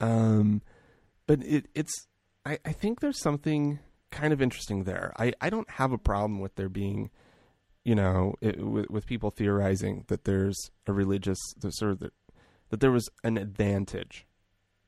[0.00, 0.62] Um,
[1.26, 2.06] but it it's
[2.44, 3.78] I, I think there's something
[4.10, 5.12] kind of interesting there.
[5.18, 7.10] I, I don't have a problem with there being,
[7.84, 12.12] you know, it, with with people theorizing that there's a religious the sort of the,
[12.70, 14.26] that there was an advantage,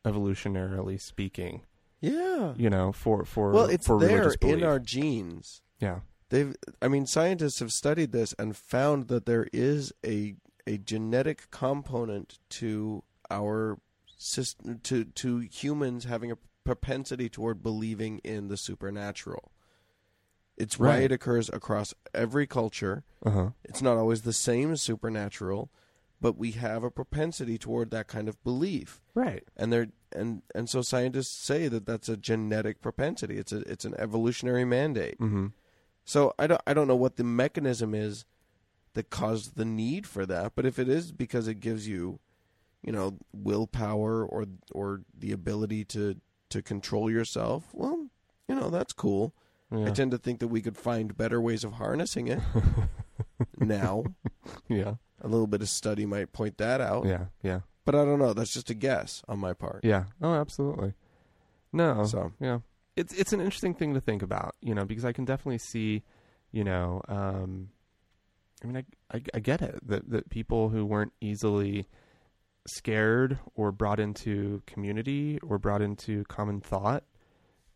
[0.05, 1.63] evolutionarily speaking,
[2.01, 2.55] Yeah.
[2.57, 5.63] you know, for for Well, it's for there in our genes.
[5.79, 6.01] yeah.
[6.31, 10.37] They've, I mean, scientists have studied this and found that there is a
[10.67, 13.79] a genetic component to our
[14.17, 19.51] system, to to humans having a propensity toward believing in the supernatural.
[20.57, 21.03] It's why Right.
[21.05, 23.05] it occurs across every culture.
[23.25, 23.51] Uh huh.
[23.65, 25.71] It's not always the same as supernatural,
[26.23, 29.03] but we have a propensity toward that kind of belief.
[29.13, 29.43] Right.
[29.57, 33.37] And they're and and so scientists say that that's a genetic propensity.
[33.37, 35.19] It's a it's an evolutionary mandate.
[35.19, 35.49] Mm-hmm.
[36.05, 38.25] So I don't I don't know what the mechanism is
[38.95, 42.21] that caused the need for that, but if it is because it gives you,
[42.83, 46.17] you know, willpower or or the ability to
[46.51, 48.07] to control yourself, well,
[48.49, 49.35] you know, that's cool.
[49.73, 49.87] Yeah.
[49.87, 52.41] I tend to think that we could find better ways of harnessing it
[53.59, 54.05] now.
[54.69, 54.95] yeah.
[55.21, 57.27] A little bit of study might point that out, Yeah.
[57.43, 57.61] Yeah.
[57.85, 58.33] but I don't know.
[58.33, 59.85] That's just a guess on my part.
[59.85, 60.05] Yeah.
[60.21, 60.95] Oh, absolutely.
[61.73, 62.05] No.
[62.05, 62.59] So yeah,
[62.97, 66.03] it's it's an interesting thing to think about, you know, because I can definitely see,
[66.51, 67.69] you know, um,
[68.63, 71.87] I mean, I, I I get it that that people who weren't easily
[72.67, 77.05] scared or brought into community or brought into common thought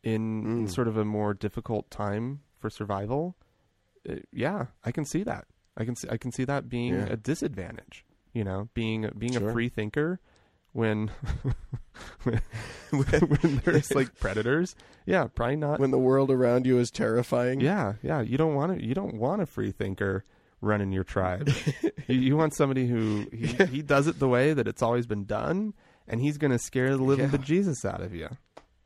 [0.02, 0.70] in, in Mm.
[0.70, 3.36] sort of a more difficult time for survival.
[4.08, 5.46] Uh, yeah, I can see that.
[5.76, 7.06] I can see I can see that being Yeah.
[7.10, 8.04] a disadvantage.
[8.32, 9.48] You know, being being Sure.
[9.48, 10.20] a free thinker
[10.72, 11.10] when
[12.24, 12.40] when,
[12.90, 14.74] when there's like predators.
[15.06, 15.78] Yeah, probably not.
[15.80, 17.60] when the world around you is terrifying.
[17.60, 18.20] yeah, yeah.
[18.20, 18.84] You don't want to.
[18.84, 20.24] You don't want a free thinker
[20.60, 21.48] running your tribe.
[22.08, 25.24] you, you want somebody who he, he does it the way that it's always been
[25.24, 25.74] done,
[26.08, 27.36] and he's going to scare the living Yeah.
[27.38, 28.28] bejesus out of you.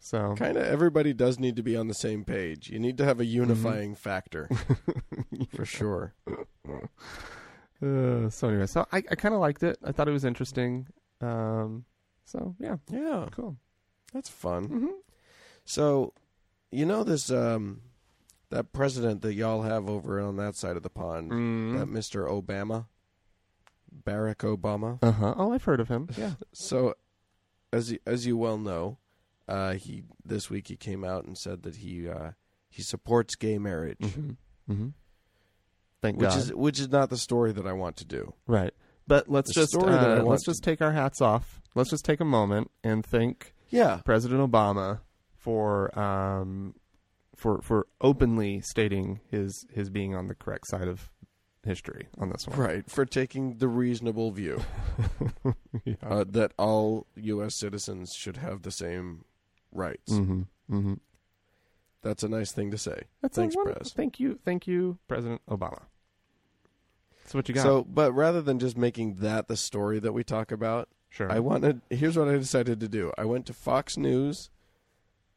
[0.03, 2.71] So Kind of everybody does need to be on the same page.
[2.71, 4.49] You need to have a unifying factor.
[5.55, 6.15] For sure.
[7.83, 9.79] Uh, so anyway, so I, I kind of liked it.
[9.83, 10.87] I thought it was interesting.
[11.23, 11.87] Um,
[12.27, 13.57] so yeah, Yeah, cool.
[14.13, 14.65] that's fun.
[14.65, 14.87] hmm
[15.65, 16.13] So,
[16.71, 17.81] you know this um
[18.51, 21.79] that president that y'all have over on that side of the pond, Mm.
[21.79, 22.29] that Mr.
[22.29, 22.85] Obama,
[24.05, 24.99] Barack Obama.
[25.03, 25.35] Uh huh.
[25.39, 26.09] Oh, I've heard of him.
[26.19, 26.33] Yeah.
[26.53, 26.95] So,
[27.73, 28.99] as you, as you well know,
[29.51, 32.31] uh, he this week he came out and said that he uh,
[32.69, 34.31] he supports gay marriage, hmm
[34.67, 34.89] hmm
[36.03, 36.39] Thank which God.
[36.39, 38.33] is which is not the story that I want to do.
[38.47, 38.73] right.
[39.07, 41.61] But let's The just story that I uh, let's just take our hats off.
[41.75, 45.01] Let's just take a moment and thank Yeah, President Obama
[45.35, 46.75] for um
[47.37, 51.11] for for openly stating his his being on the correct side of
[51.65, 52.59] history on this one.
[52.59, 54.63] right for taking the reasonable view
[55.85, 55.95] yeah.
[56.03, 57.59] uh, that all U.S.
[57.59, 59.25] citizens should have the same
[59.73, 60.13] rights.
[60.13, 60.95] hmm hmm
[62.03, 63.03] That's a nice thing to say.
[63.23, 63.93] That's Thanks, one, Prez.
[63.95, 65.83] Thank you, thank you, President Obama.
[67.23, 67.63] That's what you got.
[67.63, 71.31] So, but rather than just making that the story that we talk about, sure.
[71.31, 71.81] I wanted.
[71.91, 73.13] Here's what I decided to do.
[73.17, 74.51] I went to Fox News,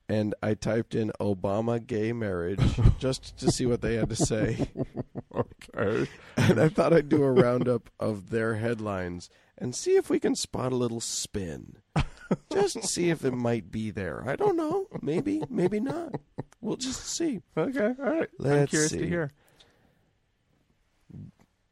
[0.10, 4.68] and I typed in Obama gay marriage just to see what they had to say.
[5.36, 6.10] okay.
[6.38, 10.36] And I thought I'd do a roundup of their headlines and see if we can
[10.36, 11.78] spot a little spin.
[12.52, 14.24] Just see if it might be there.
[14.28, 14.88] I don't know.
[15.02, 16.16] Maybe, maybe not.
[16.62, 17.42] We'll just see.
[17.58, 17.94] Okay.
[18.00, 18.30] All right.
[18.40, 19.00] I'm Let's curious see.
[19.00, 19.32] to hear.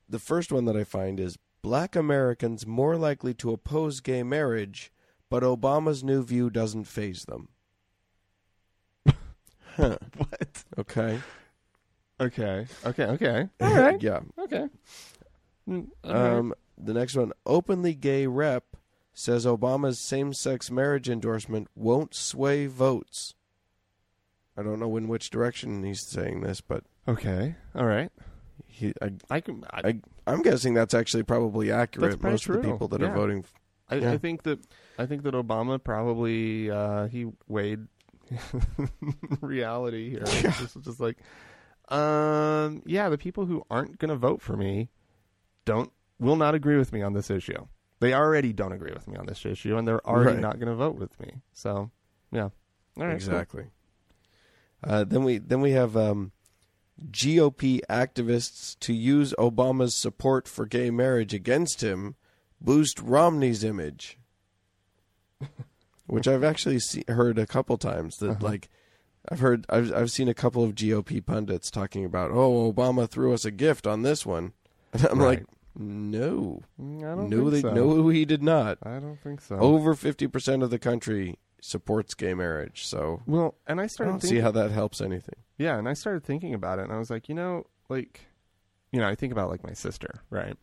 [0.09, 4.91] The first one that I find is Black Americans more likely to oppose gay marriage,
[5.29, 7.47] but Obama's new view doesn't faze them.
[9.75, 9.97] huh.
[10.17, 10.63] What?
[10.77, 11.19] Okay.
[12.19, 12.67] Okay.
[12.85, 13.03] Okay.
[13.03, 13.47] Okay.
[13.61, 14.01] All right.
[14.01, 14.19] Yeah.
[14.37, 14.67] Okay.
[15.69, 16.13] All right.
[16.37, 18.65] Um, the next one, openly gay rep
[19.13, 23.35] says Obama's same-sex marriage endorsement won't sway votes.
[24.57, 27.55] I don't know in which direction he's saying this, but okay.
[27.75, 28.11] All right.
[28.67, 29.63] he, I, I can.
[29.71, 32.19] I, I, I'm guessing that's actually probably accurate.
[32.19, 32.71] Probably Most of the true.
[32.71, 33.07] people that Yeah.
[33.11, 33.45] are voting.
[33.89, 34.11] I, Yeah.
[34.13, 34.59] I think that.
[34.97, 37.87] I think that Obama probably uh, he weighed
[39.41, 40.23] reality here.
[40.25, 41.17] This is just like,
[41.89, 44.89] um, yeah, the people who aren't going to vote for me
[45.65, 47.65] don't will not agree with me on this issue.
[48.01, 50.41] They already don't agree with me on this issue, and they're already Right.
[50.41, 51.35] not going to vote with me.
[51.53, 51.89] So,
[52.31, 52.49] yeah,
[52.97, 53.11] right, cool.
[53.15, 53.65] exactly.
[54.83, 56.31] Uh, then we then we have um,
[57.11, 62.15] GOP activists to use Obama's support for gay marriage against him
[62.59, 64.17] boost Romney's image,
[66.07, 68.17] which I've actually see, heard a couple times.
[68.17, 68.45] That Uh-huh.
[68.47, 68.69] like
[69.29, 73.33] I've heard I've I've seen a couple of GOP pundits talking about oh Obama threw
[73.33, 74.53] us a gift on this one,
[74.93, 75.39] and I'm Right.
[75.39, 77.73] like no Mm, I don't no think they, so.
[77.73, 78.77] no he did not.
[78.83, 79.55] I don't think so.
[79.57, 83.21] Over fifty percent of the country supports gay marriage, so.
[83.27, 85.35] well, and I I started don't thinking, see how that helps anything.
[85.57, 88.21] Yeah, and I started thinking about it, and I was like, you know, like,
[88.91, 90.57] you know, I think about like my sister, right?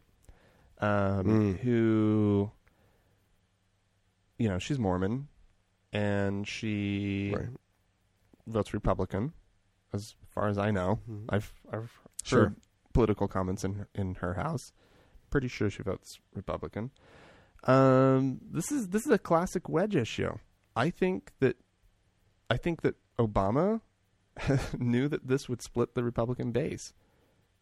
[0.80, 1.58] Um, Mm.
[1.60, 2.50] who,
[4.38, 5.28] you know, she's Mormon,
[5.92, 7.48] and she Right.
[8.46, 9.32] votes Republican,
[9.92, 10.98] as far as I know.
[11.08, 11.24] Mhm.
[11.28, 11.92] I've I've
[12.22, 12.40] Sure.
[12.44, 12.56] heard
[12.92, 14.72] political comments in in her house.
[15.30, 16.90] Pretty sure she votes Republican.
[17.64, 20.36] Um, this is this is a classic wedge issue.
[20.76, 21.56] I think that
[22.48, 23.80] I think that Obama
[24.78, 26.94] knew that this would split the Republican base.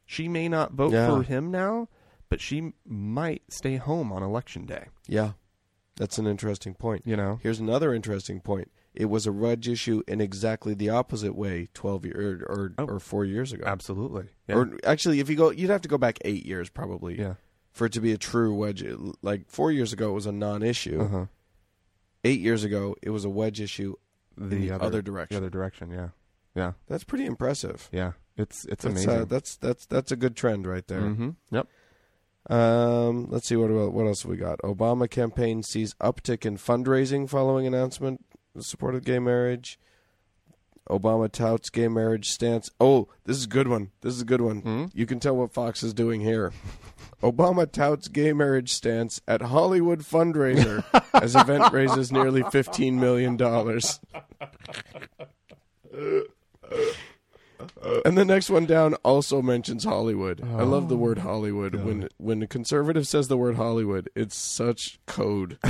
[0.05, 1.09] She may not vote Yeah.
[1.09, 1.89] for him now,
[2.29, 4.87] but she might stay home on election day.
[5.09, 5.33] Yeah,
[5.97, 7.03] that's an interesting point.
[7.07, 8.71] You know, Here's another interesting point.
[8.95, 12.85] It was a wedge issue in exactly the opposite way twelve year or or, Oh.
[12.85, 13.65] or four years ago.
[13.67, 14.27] absolutely.
[14.47, 14.57] Yeah.
[14.57, 17.35] Or actually, if you go, you'd have to go back eight years probably yeah.
[17.77, 18.83] For it to be a true wedge.
[19.21, 21.01] Like four years ago, it was a non-issue.
[21.03, 21.27] Uh huh.
[22.25, 23.95] Eight years ago, it was a wedge issue.
[24.39, 25.37] The, the other, other The direction.
[25.37, 25.91] other direction.
[25.91, 26.09] Yeah.
[26.55, 26.73] Yeah.
[26.89, 27.89] That's pretty impressive.
[27.93, 28.13] Yeah.
[28.39, 29.11] It's it's That's, amazing.
[29.11, 31.01] uh, that's that's that's a good trend right there.
[31.01, 31.69] hmm Yep.
[32.49, 34.59] Um, let's see what what else we got.
[34.61, 39.79] Obama campaign sees uptick in fundraising following announcement of support of gay marriage.
[40.89, 42.71] Obama touts gay marriage stance.
[42.81, 43.91] Oh, this is a good one.
[44.03, 44.61] This is a good one.
[44.61, 44.85] Hmm?
[44.95, 46.53] You can tell what Fox is doing here.
[47.23, 54.01] Obama touts gay marriage stance at Hollywood fundraiser as event raises nearly fifteen million dollars.
[58.05, 60.43] And the next one down also mentions Hollywood.
[60.43, 61.75] I love the Oh, word Hollywood.
[61.77, 65.59] When when a conservative says the word Hollywood, it's such code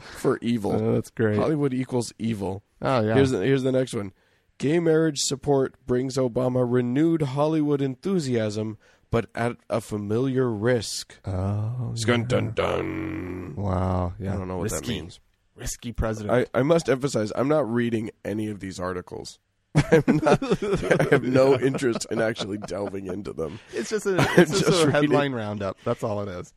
[0.00, 0.72] for evil.
[0.72, 1.36] Oh, that's great.
[1.38, 2.62] Hollywood equals evil.
[2.80, 3.14] oh yeah.
[3.14, 4.12] Here's the, here's the next one.
[4.58, 8.78] Gay marriage support brings Obama renewed Hollywood enthusiasm,
[9.10, 11.18] but at a familiar risk.
[11.24, 13.54] oh, Dun dun dun.
[13.56, 14.12] wow.
[14.18, 14.34] Yeah.
[14.34, 15.20] I don't know what that means.
[15.54, 16.48] Risky president.
[16.54, 19.38] I, I must emphasize, I'm not reading any of these articles.
[19.74, 23.58] I'm not, I have no interest in actually delving into them.
[23.72, 25.78] it's just a, it's just just a headline roundup.
[25.84, 26.52] That's all it is.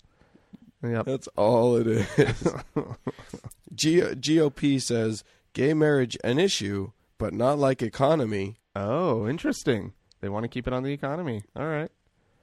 [0.84, 1.06] Yep.
[1.06, 2.06] That's all it is.
[3.74, 8.58] G- GOP says gay marriage an issue, but not like economy.
[8.76, 9.94] Oh, interesting.
[10.22, 11.44] They want to keep it on the economy.
[11.56, 11.92] All right.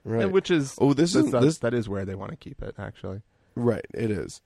[0.05, 0.25] Right.
[0.25, 2.75] And which is oh, this is this that is where they want to keep it.
[2.79, 3.23] Actually.
[3.55, 3.85] right.
[3.95, 4.41] It is.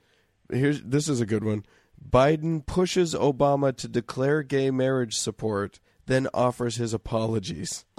[0.53, 1.65] Here's this is a good one.
[2.03, 7.85] Biden pushes Obama to declare gay marriage support, then offers his apologies.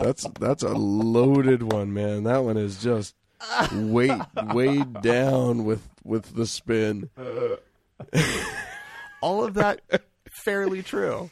[0.00, 2.24] That's that's a loaded one, man.
[2.24, 3.14] That one is just
[3.72, 4.20] weight
[4.52, 7.10] weighed down with with the spin.
[9.22, 9.80] all of that
[10.44, 11.30] fairly true,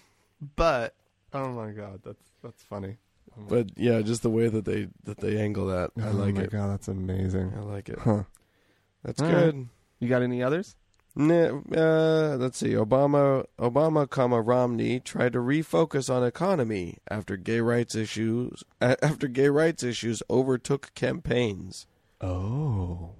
[0.56, 0.94] but
[1.32, 2.96] oh my god, that's that's funny.
[3.36, 6.42] But yeah, just the way that they that they angle that, I oh like my
[6.42, 6.50] it.
[6.50, 7.52] god, that's amazing.
[7.56, 7.98] I like it.
[7.98, 8.24] Huh.
[9.04, 9.68] That's All good.
[10.00, 10.74] You got any others?
[11.18, 12.70] Uh, let's see.
[12.70, 18.62] Obama, Obama, comma Romney tried to refocus on economy after gay rights issues.
[18.80, 21.86] After gay rights issues overtook campaigns.
[22.20, 23.10] Oh,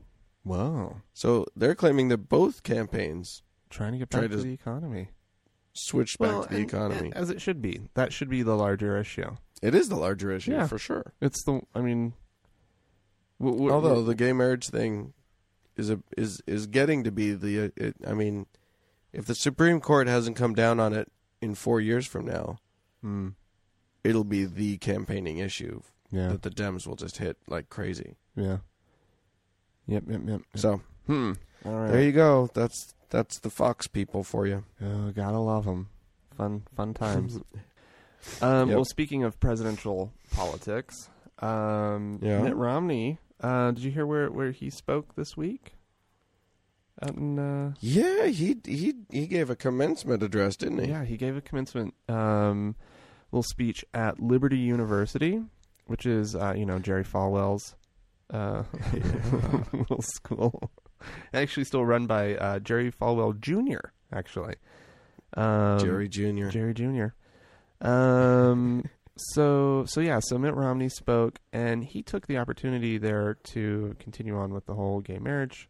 [0.45, 1.03] wow!
[1.13, 5.09] So they're claiming that both campaigns Trying to get back to, to- the economy.
[5.75, 7.07] switched back to the and- economy.
[7.07, 7.81] and as it should be.
[7.95, 9.37] That should be the larger issue.
[9.61, 10.67] it is the larger issue Yeah.
[10.67, 11.13] for sure.
[11.21, 11.61] It's the.
[11.75, 12.15] I mean,
[13.39, 15.13] w- w- Although the gay marriage thing
[15.77, 17.65] is a is is getting to be the.
[17.67, 18.47] uh, It, I mean,
[19.13, 22.59] if the Supreme Court hasn't come down on it in four years from now,
[23.03, 23.31] Hmm.
[24.05, 28.17] it'll be the campaigning issue yeah, that the Dems will just hit like crazy.
[28.37, 28.59] yeah.
[29.87, 30.41] Yep, yep, yep.
[30.55, 31.33] So Hmm.
[31.65, 31.91] All right.
[31.91, 32.49] there you go.
[32.55, 34.65] That's that's the Fox people for you.
[34.81, 35.89] Oh, gotta love them.
[36.37, 37.37] Fun, fun times.
[38.41, 38.77] um, Yep.
[38.77, 42.41] Well, speaking of presidential politics, um, Yeah.
[42.43, 43.19] Mitt Romney.
[43.43, 45.75] Uh, did you hear where where he spoke this week?
[47.03, 50.89] Out in, uh, Yeah, he he he gave a commencement address, didn't he?
[50.91, 52.77] yeah, he gave a commencement um,
[53.33, 55.43] little speech at Liberty University,
[55.87, 57.75] which is uh, you know Jerry Falwell's
[58.31, 58.63] uh,
[59.73, 60.71] little school.
[61.35, 63.89] Actually, still run by uh, Jerry Falwell Jr.
[64.13, 64.55] Actually,
[65.37, 66.49] um, Jerry Jr.
[66.49, 67.07] Jerry Jr.
[67.87, 68.85] Um.
[69.17, 70.21] so so yeah.
[70.21, 74.75] So Mitt Romney spoke, and he took the opportunity there to continue on with the
[74.75, 75.69] whole gay marriage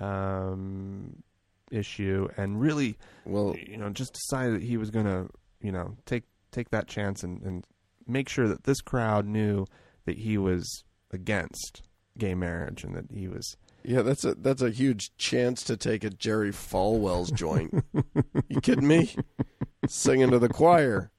[0.00, 1.22] um
[1.70, 5.28] issue, and really, Well, you know, just decided that he was going to,
[5.60, 7.64] you know, take take that chance and and
[8.06, 9.66] make sure that this crowd knew
[10.04, 11.82] that he was against
[12.18, 16.04] gay marriage and that he was yeah, that's a that's a huge chance to take
[16.04, 17.84] at Jerry Falwell's joint.
[18.48, 19.14] you kidding me?
[19.88, 21.10] Singing to the choir.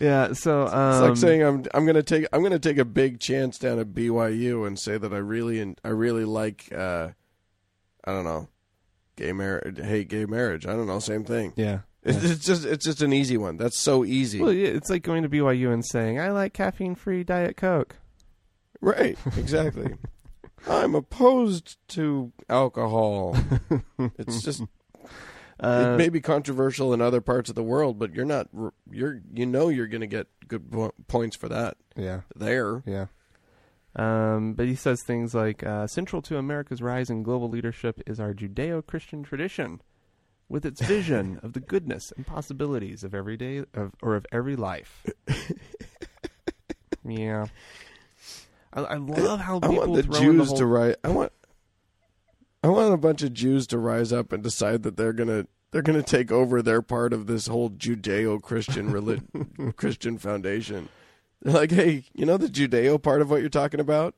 [0.00, 3.20] Yeah so um, It's like saying I'm I'm gonna take I'm gonna take a big
[3.20, 7.08] chance down at BYU and say that I really I really like uh,
[8.04, 8.48] I don't know
[9.16, 10.66] gay marriage hate gay marriage.
[10.66, 11.52] I don't know same thing.
[11.56, 11.80] Yeah.
[12.02, 13.58] It's, it's just it's just an easy one.
[13.58, 14.40] That's so easy.
[14.40, 17.96] Well, yeah, it's like going to BYU and saying, "I like caffeine-free Diet Coke."
[18.80, 19.96] right exactly.
[20.68, 23.36] I'm opposed to alcohol.
[24.18, 24.62] It's just
[25.62, 28.48] Uh, it may be controversial in other parts of the world but you're not
[28.90, 30.72] you're you know you're gonna get good
[31.06, 33.06] points for that yeah, there yeah.
[33.96, 38.20] Um, but he says things like, uh, "Central to America's rise in global leadership is
[38.20, 39.82] our Judeo-Christian tradition,
[40.48, 44.54] with its vision of the goodness and possibilities of every day of or of every
[44.54, 45.04] life."
[47.04, 47.46] yeah,
[48.72, 50.96] I, I love how I want the throw in Jews whole- to write.
[51.02, 51.32] I want,
[52.62, 55.82] I want a bunch of Jews to rise up and decide that they're gonna they're
[55.82, 60.88] gonna take over their part of this whole Judeo-Christian relig- Christian foundation.
[61.42, 64.14] They're like, hey, you know the Judeo part of what you're talking about?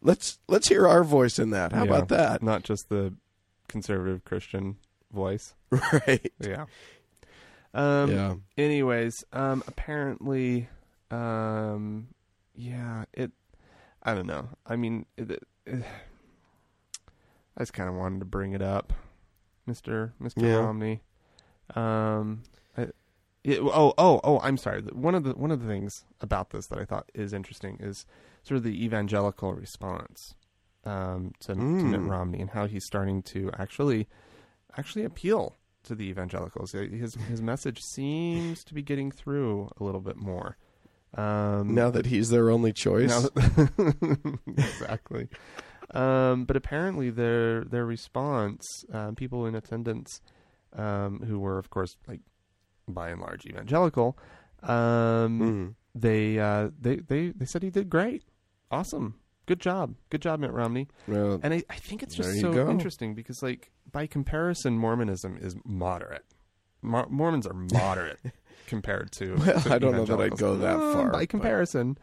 [0.00, 1.72] Let's let's hear our voice in that.
[1.72, 2.42] How Yeah, about that?
[2.42, 3.14] Not just the
[3.68, 4.76] conservative Christian
[5.12, 5.54] voice.
[5.92, 6.32] Right?
[6.40, 6.64] Yeah.
[7.74, 8.34] Um, yeah.
[8.58, 10.68] anyways, um, apparently,
[11.10, 12.08] um,
[12.54, 13.30] yeah, it.
[14.02, 14.48] I don't know.
[14.66, 15.82] I mean, it, it,
[17.56, 18.92] I just kind of wanted to bring it up,
[19.66, 20.54] Mister Mister Yeah.
[20.56, 21.02] Romney.
[21.74, 22.42] Um,
[22.76, 22.88] I,
[23.44, 24.40] it, oh, oh, oh.
[24.40, 24.82] I'm sorry.
[24.82, 28.06] One of the one of the things about this that I thought is interesting is
[28.42, 30.34] sort of the evangelical response
[30.84, 32.10] um, to, to Mitt Mm.
[32.10, 34.08] Romney and how he's starting to actually
[34.76, 36.72] actually appeal to the evangelicals.
[36.72, 40.56] His his message seems to be getting through a little bit more.
[41.14, 43.12] Um, Now that he's their only choice.
[43.28, 45.28] that- exactly.
[45.92, 50.20] Um, but apparently, their their response, uh, people in attendance,
[50.74, 52.20] um, who were, of course, like
[52.88, 54.16] by and large evangelical,
[54.62, 55.74] um, Mhm.
[55.94, 58.24] they uh, they they they said he did great,
[58.70, 59.16] awesome,
[59.46, 60.88] good job, good job, Mitt Romney.
[61.06, 62.70] Well, And I, I think it's just so go.
[62.70, 66.24] interesting because, like, by comparison, Mormonism is moderate.
[66.80, 68.18] Mor- Mormons are moderate
[68.66, 69.34] compared to.
[69.36, 71.98] Well, to I don't know that I'd go that far, By but- comparison,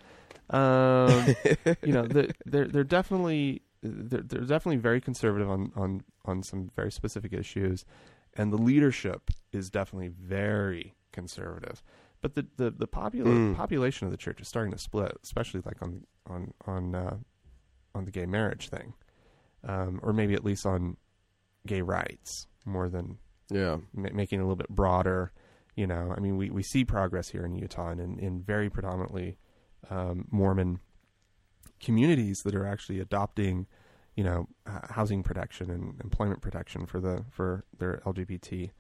[0.52, 1.36] um,
[1.84, 6.69] you know, the- they're they're definitely they're, they're definitely very conservative on on on some
[6.75, 7.86] very specific issues,
[8.36, 11.82] and the leadership is definitely very conservative.
[12.21, 13.55] But the the the popular Mm.
[13.55, 17.17] population of the church is starting to split, especially like on on on uh,
[17.95, 18.93] on the gay marriage thing,
[19.63, 20.97] um, or maybe at least on
[21.65, 23.17] gay rights more than
[23.49, 23.77] yeah.
[23.93, 25.32] ma- making it a little bit broader.
[25.75, 28.69] You know, I mean, we, we see progress here in Utah and in, in very
[28.69, 29.38] predominantly
[29.89, 30.80] um, Mormon
[31.80, 33.67] communities that are actually adopting,
[34.15, 38.71] you know, uh, housing protection and employment protection for the for their LGBT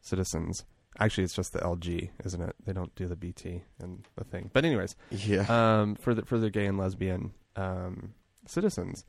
[0.00, 0.64] citizens.
[1.00, 2.54] Actually, it's just the LG, isn't it?
[2.64, 4.50] They don't do the BT and the thing.
[4.52, 5.44] But anyways, Yeah.
[5.48, 8.14] um, for the for the gay and lesbian um,
[8.46, 9.04] citizens,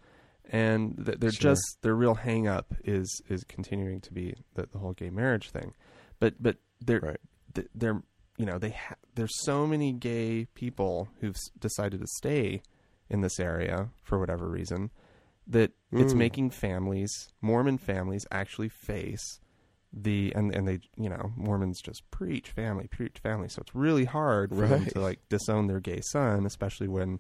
[0.49, 1.51] and th- they're Sure.
[1.51, 5.49] just their real hang up is is continuing to be the, the whole gay marriage
[5.51, 5.73] thing,
[6.19, 7.19] but but they're Right.
[7.53, 8.01] th- they're
[8.37, 12.63] you know they ha- there's so many gay people who've s- decided to stay
[13.09, 14.91] in this area for whatever reason
[15.47, 16.17] that it's Mm.
[16.17, 19.39] making families Mormon families actually face
[19.93, 23.47] the and and they you know Mormons just preach family preach family.
[23.47, 27.19] So it's really hard for them to like disown their gay son especially when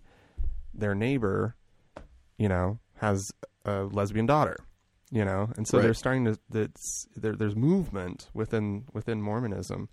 [0.73, 1.55] their neighbor
[2.37, 3.31] you know has
[3.63, 4.57] a lesbian daughter
[5.11, 5.49] you know?
[5.55, 9.87] And so they're starting to that's there, there's movement within within Mormonism.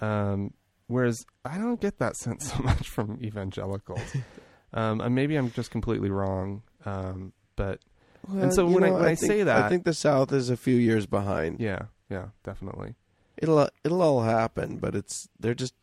[0.00, 0.52] Um
[0.88, 4.14] whereas I don't get that sense so much from evangelicals
[4.74, 7.80] um and maybe I'm just completely wrong um but
[8.28, 10.50] Well, so you when I- when I think, say that- I think the South is
[10.50, 11.60] a few years behind.
[11.60, 12.94] yeah yeah definitely
[13.38, 15.74] It'll it'll all happen, but it's they're just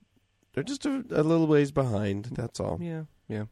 [0.54, 2.26] they're just a, a little ways behind.
[2.32, 2.78] That's all.
[2.82, 3.46] Yeah, yeah.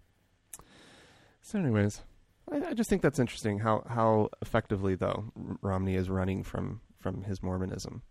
[1.41, 2.03] So, anyways,
[2.51, 5.31] I, I just think that's interesting how how effectively though
[5.61, 8.01] Romney is running from from his Mormonism.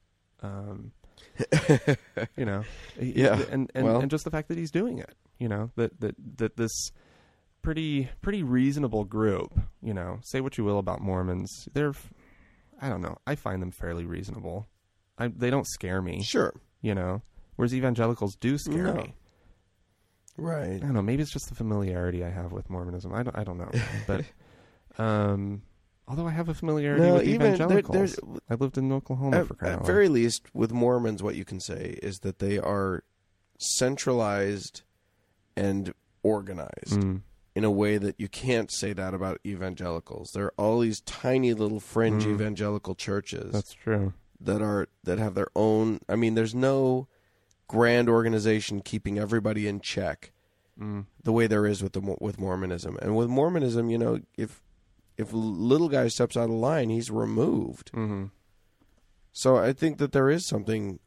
[0.43, 0.93] Um,
[2.37, 2.65] you know,
[3.01, 4.01] Yeah, and and, well.
[4.01, 5.15] and just the fact that he's doing it.
[5.39, 6.91] You know that that that this
[7.67, 9.53] pretty pretty reasonable group.
[9.83, 11.95] You know, say what you will about Mormons, they're
[12.81, 13.17] I don't know.
[13.27, 14.69] I find them fairly reasonable.
[15.19, 16.23] I, they don't scare me.
[16.23, 16.55] Sure.
[16.81, 17.23] You know,
[17.57, 18.95] whereas evangelicals do scare No.
[18.95, 19.15] me.
[20.37, 20.77] Right.
[20.77, 21.03] I don't know.
[21.03, 23.13] Maybe it's just the familiarity I have with Mormonism.
[23.13, 23.37] I don't.
[23.37, 23.71] I don't know.
[24.07, 24.25] But
[25.03, 25.63] um,
[26.07, 29.47] although I have a familiarity No, with even evangelicals, there's I lived in Oklahoma at,
[29.49, 33.03] for crying at very least with Mormons, what you can say is that they are
[33.59, 34.83] centralized
[35.57, 35.93] and
[36.23, 37.23] organized Mm,
[37.57, 40.31] in a way that you can't say that about evangelicals.
[40.33, 42.33] There are all these tiny little fringe Mm.
[42.35, 44.13] evangelical churches that's true.
[44.41, 46.01] that are that have their own.
[46.09, 47.09] I mean, there's no
[47.67, 50.33] grand organization keeping everybody in check
[50.79, 52.99] Mm, the way there is with the with Mormonism.
[53.01, 54.63] And with Mormonism, you know, if
[55.17, 57.89] if little guy steps out of line, he's removed.
[57.95, 58.25] hmm
[59.33, 60.99] So I think that there is something.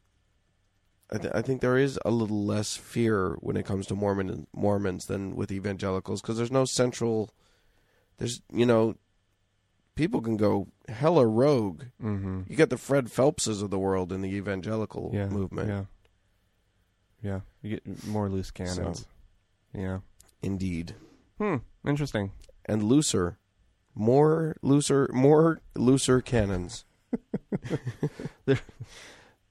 [1.12, 4.46] I, th- I think there is a little less fear when it comes to Mormon
[4.54, 7.30] Mormons than with evangelicals because there's no central.
[8.18, 8.94] There's you know,
[9.96, 11.84] people can go hella rogue.
[12.00, 15.26] hmm You got the Fred Phelpses of the world in the evangelical Yeah.
[15.28, 15.68] movement.
[15.68, 15.84] Yeah.
[17.22, 17.40] Yeah.
[17.62, 19.06] You get more loose cannons.
[19.74, 19.98] Yeah.
[20.42, 20.94] Indeed,
[21.38, 21.56] Hmm.
[21.86, 22.32] Interesting.
[22.66, 23.38] and looser,
[23.94, 26.84] more looser, more looser cannons.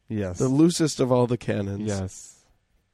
[0.09, 0.39] Yes.
[0.39, 1.81] The loosest of all the cannons.
[1.87, 2.43] yes.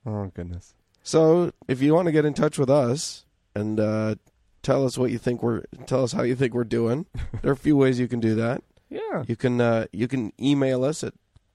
[0.05, 0.73] Oh goodness.
[1.01, 4.15] So, if you want to get in touch with us and uh,
[4.63, 7.05] tell us what you think we're, tell us how you think we're doing.
[7.41, 8.63] there are a few ways you can do that.
[8.89, 9.23] Yeah.
[9.27, 11.13] You can uh, you can email us at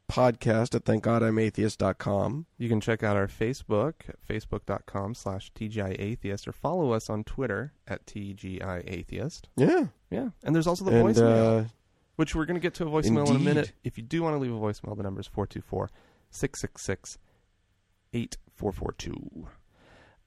[0.08, 2.46] podcast at thankgodimatheist.com.
[2.58, 7.72] You can check out our Facebook at facebook.com slash TGIAtheist or follow us on Twitter
[7.86, 9.42] at TGIAtheist.
[9.56, 10.30] Yeah, Yeah.
[10.42, 11.60] And there's also the and voicemail.
[11.60, 11.64] uh,
[12.20, 13.72] which we're going to get to a voicemail in a minute.
[13.82, 15.88] If you do want to leave a voicemail, the number is 424
[16.30, 17.16] 666
[18.12, 19.48] 8442.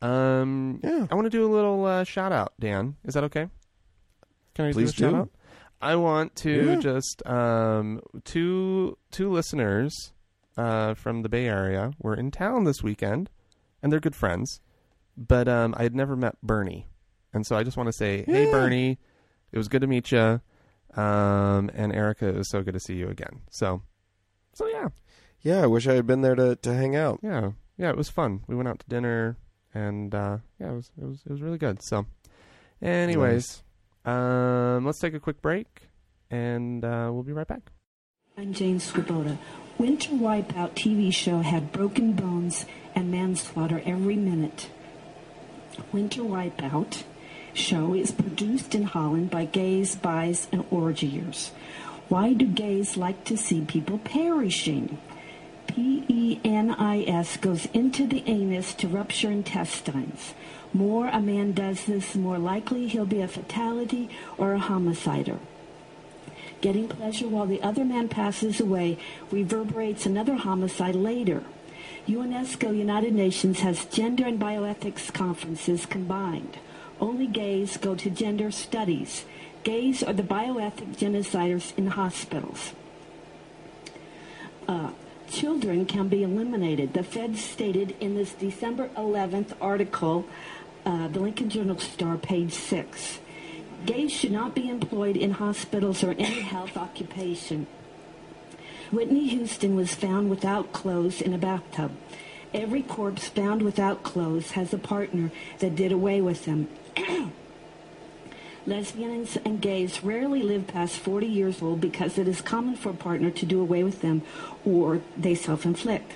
[0.01, 2.95] Um, yeah, I want to do a little uh, shout out, Dan.
[3.05, 3.47] Is that okay?
[4.55, 5.29] Can I Please do a shout out?
[5.81, 6.75] I want to Yeah.
[6.77, 10.13] just um, two two listeners
[10.57, 13.29] uh, from the Bay Area were in town this weekend,
[13.83, 14.61] and they're good friends.
[15.15, 16.87] But um, I had never met Bernie,
[17.33, 18.97] and so I just want to say, hey, Bernie,
[19.51, 20.41] it was good to meet you.
[20.95, 23.41] Um, and Erica, it was so good to see you again.
[23.49, 23.81] So,
[24.53, 24.89] so yeah,
[25.41, 27.19] Yeah, I wish I had been there to, to hang out.
[27.23, 27.89] yeah, yeah.
[27.89, 28.41] It was fun.
[28.47, 29.37] We went out to dinner,
[29.73, 31.81] and uh, yeah, it was it was it was really good.
[31.81, 32.05] So,
[32.81, 33.63] anyways,
[34.05, 35.67] um, let's take a quick break,
[36.29, 37.71] and uh, we'll be right back.
[38.37, 39.37] I'm Jane Swoboda.
[39.77, 42.65] Winter Wipeout TV show had broken bones
[42.95, 44.69] and manslaughter every minute.
[45.91, 47.03] Winter Wipeout
[47.53, 51.51] show is produced in Holland by gays, bis, and orgiers.
[52.09, 54.97] Why do gays like to see people perishing?
[55.67, 60.33] P-E-N-I-S goes into the anus to rupture intestines.
[60.73, 65.39] More a man does this, more likely he'll be a fatality or a homicider.
[66.61, 68.97] Getting pleasure while the other man passes away
[69.31, 71.43] reverberates another homicide later.
[72.07, 76.57] UNESCO United Nations has gender and bioethics conferences combined.
[77.03, 79.25] Only gays go to gender studies.
[79.63, 82.71] Gays are the bioethic genociders in hospitals.
[84.69, 84.91] Uh,
[85.29, 86.93] children can be eliminated.
[86.93, 90.25] The Fed stated in this December 11th article,
[90.85, 93.19] uh, the Lincoln Journal Star, page 6.
[93.85, 97.67] Gays should not be employed in hospitals or any health occupation.
[98.93, 101.91] Whitney Houston was found without clothes in a bathtub.
[102.53, 106.69] Every corpse found without clothes has a partner that did away with them.
[108.65, 112.93] Lesbians and gays rarely live past 40 years old because it is common for a
[112.93, 114.21] partner to do away with them
[114.65, 116.11] or they self-inflict.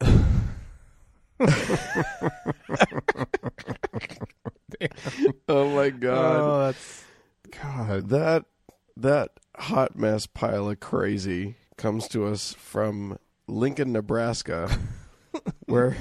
[5.48, 6.40] Oh my god.
[6.40, 7.04] Oh, that's
[7.62, 8.08] God.
[8.08, 8.44] That
[8.96, 14.76] that hot mess pile of crazy comes to us from Lincoln, Nebraska,
[15.66, 15.96] where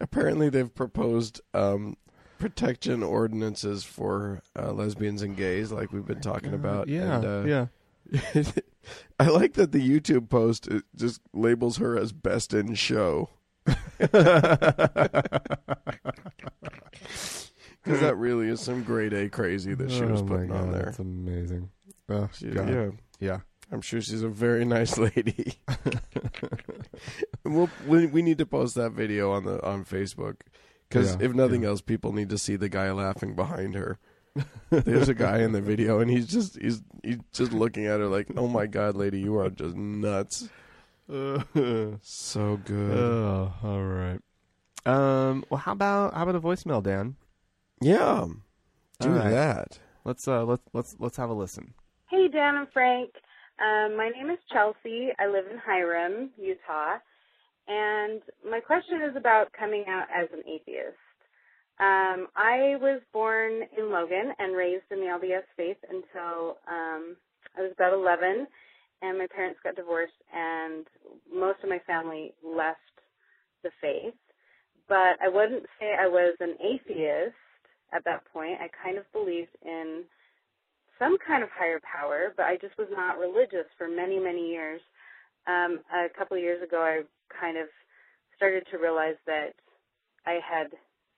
[0.00, 1.96] apparently they've proposed um,
[2.40, 6.88] protection ordinances for uh, lesbians and gays, like we've been talking about.
[6.88, 7.68] Yeah, And, uh,
[8.12, 8.44] yeah.
[9.20, 13.30] I like that the YouTube post it just labels her as best in show.
[17.82, 20.72] Because that really is some grade A crazy that she was oh putting God, on
[20.72, 20.82] there.
[20.84, 21.70] That's amazing.
[22.10, 23.38] Oh, She- yeah, yeah.
[23.72, 25.54] I'm sure she's a very nice lady.
[27.44, 30.40] we'll, we we need to post that video on the on Facebook
[30.90, 31.68] because Yeah, if nothing yeah.
[31.68, 33.98] else, people need to see the guy laughing behind her.
[34.70, 38.06] There's a guy in the video, and he's just he's he's just looking at her
[38.06, 40.48] like, "Oh my god, lady, you are just nuts."
[42.02, 42.96] So good.
[42.98, 44.20] Oh, all right.
[44.86, 45.44] Um.
[45.50, 47.16] Well, how about how about a voicemail, Dan?
[47.80, 48.26] yeah,
[49.00, 49.30] do All right.
[49.30, 49.78] that.
[50.04, 51.74] Let's uh let's let's let's have a listen.
[52.08, 53.10] Hey, Dan and Frank.
[53.58, 55.10] Um, my name is Chelsea.
[55.18, 56.98] I live in Hyrum, Utah.
[57.70, 60.98] And my question is about coming out as an atheist.
[61.78, 67.16] Um, I was born in Logan and raised in the LDS faith until um,
[67.56, 68.46] I was about 11,
[69.02, 70.84] and my parents got divorced, and
[71.32, 72.80] most of my family left
[73.62, 74.18] the faith.
[74.88, 77.38] But I wouldn't say I was an atheist
[77.94, 78.58] at that point.
[78.60, 80.02] I kind of believed in
[80.98, 84.80] some kind of higher power, but I just was not religious for many, many years.
[85.46, 87.02] Um, a couple of years ago, I
[87.40, 87.66] kind of
[88.36, 89.54] started to realize that
[90.26, 90.68] I had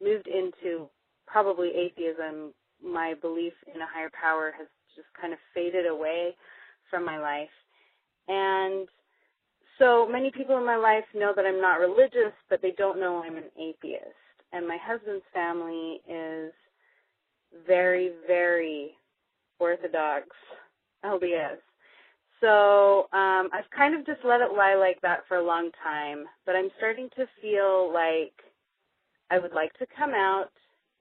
[0.02, 0.88] moved into
[1.26, 2.52] probably atheism.
[2.82, 6.36] My belief in a higher power has just kind of faded away
[6.90, 7.48] from my life.
[8.28, 8.88] And
[9.78, 13.22] so many people in my life know that I'm not religious, but they don't know
[13.24, 14.04] I'm an atheist.
[14.52, 16.52] And my husband's family is
[17.66, 18.92] very, very
[19.58, 20.26] Orthodox
[21.04, 21.58] LDS.
[22.42, 26.26] So um, I've kind of just let it lie like that for a long time,
[26.46, 28.34] but I'm starting to feel like
[29.30, 30.50] I would like to come out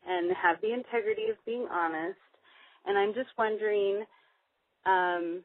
[0.07, 2.19] and have the integrity of being honest,
[2.87, 4.05] and I'm just wondering
[4.85, 5.43] um,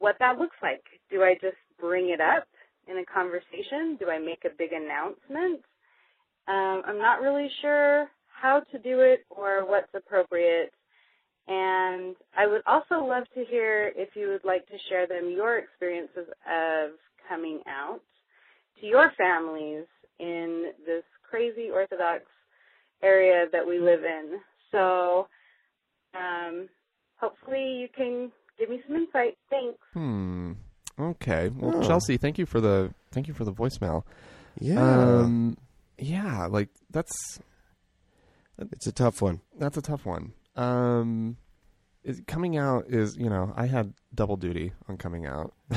[0.00, 0.84] what that looks like.
[1.10, 2.46] Do I just bring it up
[2.88, 3.96] in a conversation?
[4.00, 5.62] Do I make a big announcement?
[6.48, 10.72] Um, I'm not really sure how to do it or what's appropriate.
[11.48, 15.58] And I would also love to hear if you would like to share them your
[15.58, 16.90] experiences of
[17.28, 18.00] coming out
[18.80, 19.84] to your families
[20.18, 22.22] in this crazy Orthodox
[23.02, 24.38] area that we live in.
[24.70, 25.26] So
[26.14, 26.68] um,
[27.16, 29.36] hopefully you can give me some insight.
[29.50, 29.78] Thanks.
[29.94, 30.52] Hmm.
[30.98, 31.48] Okay.
[31.48, 31.82] Well, Oh.
[31.86, 34.04] Chelsea, thank you for the thank you for the voicemail.
[34.60, 35.56] Yeah, Um.
[35.98, 36.46] Yeah.
[36.46, 37.40] Like that's
[38.58, 39.40] it's a tough one.
[39.58, 40.34] that's a tough one.
[40.56, 41.36] Um.
[42.04, 45.54] Is, coming out is you know I had double duty on coming out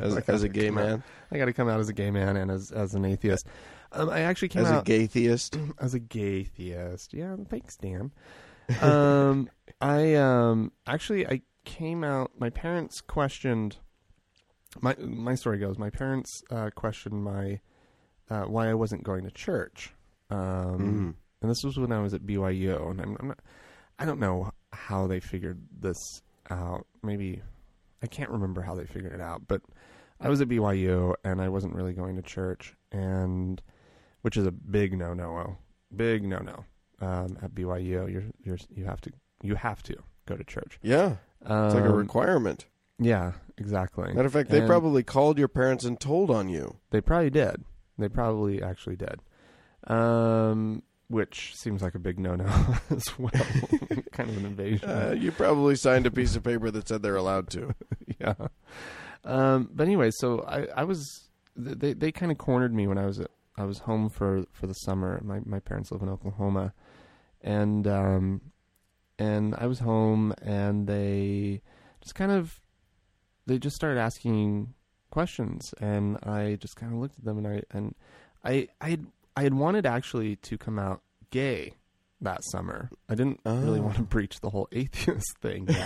[0.00, 2.10] As, as a gay come out- man, I got to come out as a gay
[2.10, 3.46] man and as as an atheist.
[3.92, 5.58] Um, I actually came out as a gay theist.
[5.78, 7.12] as a gay theist.
[7.12, 8.12] Yeah, thanks, Dan.
[8.80, 9.50] um,
[9.82, 12.30] I um actually I came out.
[12.38, 13.76] My parents questioned.
[14.80, 15.76] My my story goes.
[15.76, 17.60] My parents uh, questioned my
[18.30, 19.92] uh, why I wasn't going to church.
[20.30, 23.38] Um, And this was when I was at BYU, and I'm, I'm not.
[23.98, 26.86] I don't know how they figured this out.
[27.02, 27.42] Maybe
[28.02, 29.60] I can't remember how they figured it out, but
[30.20, 33.60] I was at BYU and I wasn't really going to church, and
[34.22, 35.56] which is a big no no,
[35.94, 36.64] big no no.
[37.06, 39.10] Um, at BYU, you're you're you have to
[39.42, 40.78] you have to go to church.
[40.82, 42.66] Yeah, it's like a Um, requirement.
[42.98, 44.12] Yeah, exactly.
[44.12, 46.76] Matter of fact, they And probably called your parents and told on you.
[46.90, 47.64] they probably did.
[47.98, 49.20] They probably actually did.
[49.86, 52.46] Um, which seems like a big no no
[52.90, 53.32] as well.
[54.12, 54.88] kind of an invasion.
[54.88, 57.74] Uh, you probably signed a piece of paper that said they're allowed to.
[58.20, 58.34] yeah.
[59.24, 63.06] Um, but anyway, so I, I was they they kind of cornered me when I
[63.06, 65.20] was at, I was home for for the summer.
[65.24, 66.74] My my parents live in Oklahoma,
[67.42, 68.40] and um,
[69.18, 71.60] and I was home, and they
[72.00, 72.60] just kind of
[73.46, 74.74] they just started asking
[75.10, 77.94] questions, and I just kind of looked at them, and I and
[78.44, 79.06] I I had
[79.40, 81.72] I had wanted actually to come out gay
[82.20, 82.90] that summer.
[83.08, 83.84] I didn't really Oh.
[83.84, 85.66] want to breach the whole atheist thing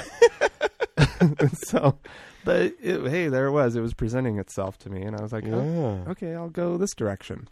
[1.69, 1.99] so,
[2.45, 3.77] but it, hey, there it was.
[3.77, 6.95] It was presenting itself to me, and I was like, oh, okay, I'll go this
[6.95, 7.49] direction.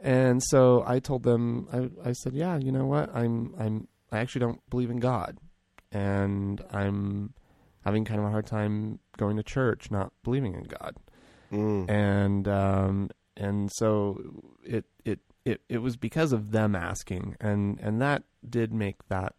[0.00, 3.14] And so I told them, I, I said, yeah, you know what?
[3.14, 5.38] I'm, I'm, I actually don't believe in God,
[5.92, 7.34] and I'm
[7.84, 10.94] having kind of a hard time going to church, not believing in God
[11.52, 11.88] Mm.
[11.88, 14.20] and um, and so
[14.64, 19.34] it, it it it was because of them asking, and and that did make that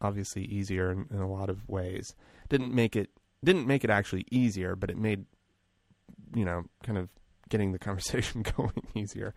[0.00, 2.14] obviously easier in, in a lot of ways.
[2.48, 3.10] Didn't make it
[3.44, 5.24] didn't make it actually easier, but it made
[6.34, 7.08] you know kind of
[7.48, 9.34] getting the conversation going easier.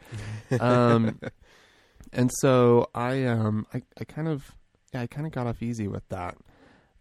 [0.59, 1.19] Um,
[2.13, 4.55] and so I um I, I kind of
[4.93, 6.37] yeah I kind of got off easy with that.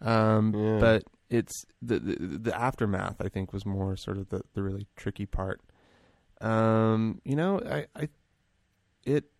[0.01, 0.79] Um, Yeah.
[0.81, 4.87] but it's the, the the aftermath I think was more sort of the the really
[4.97, 5.61] tricky part.
[6.41, 8.09] Um, you know, I I
[9.05, 9.31] it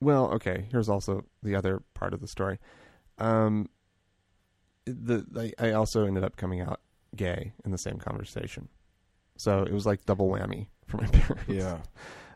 [0.00, 2.58] well, okay, here's also the other part of the story.
[3.18, 3.68] Um
[4.86, 6.80] the I, I also ended up coming out
[7.16, 8.68] gay in the same conversation.
[9.36, 11.78] So it was like double whammy for my parents Yeah.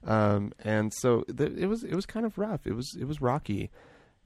[0.04, 2.66] um, and so th- it was it was kind of rough.
[2.66, 3.70] It was it was rocky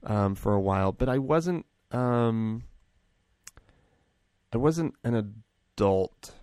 [0.03, 2.63] um, for a while, but I wasn't um,
[4.53, 5.15] I wasn't an
[5.75, 6.33] adult,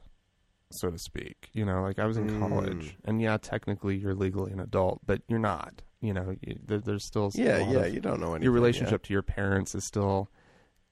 [0.71, 1.51] so to speak.
[1.53, 2.39] You know, like I was in Mm.
[2.39, 5.83] college, and yeah, technically you're legally an adult, but you're not.
[6.01, 7.79] You know, you, there, there's still Yeah, yeah.
[7.85, 8.45] of- You don't know anything.
[8.45, 10.31] your relationship to your parents is still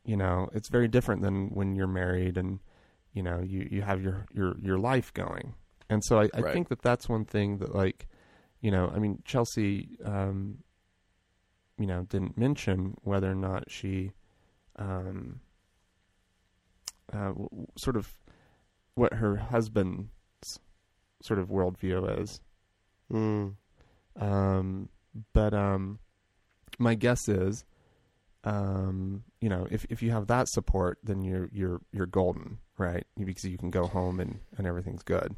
[0.04, 2.60] you know it's very different than when you're married and
[3.12, 5.54] you know you you have your your your life going
[5.90, 6.52] and so i, I Right.
[6.52, 8.06] think that that's one thing that like
[8.60, 10.58] you know i mean chelsea um
[11.78, 14.12] you know didn't mention whether or not she
[14.76, 15.40] um
[17.12, 18.12] uh w- sort of
[18.98, 20.08] what her husband's
[21.22, 22.40] sort of worldview is
[23.12, 23.54] Mm.
[24.20, 24.88] um,
[25.32, 25.98] but um,
[26.78, 27.64] my guess is,
[28.44, 33.06] um, you know, if if you have that support, then you're you're you're golden, right?
[33.16, 35.34] Because you can go home and and everything's good.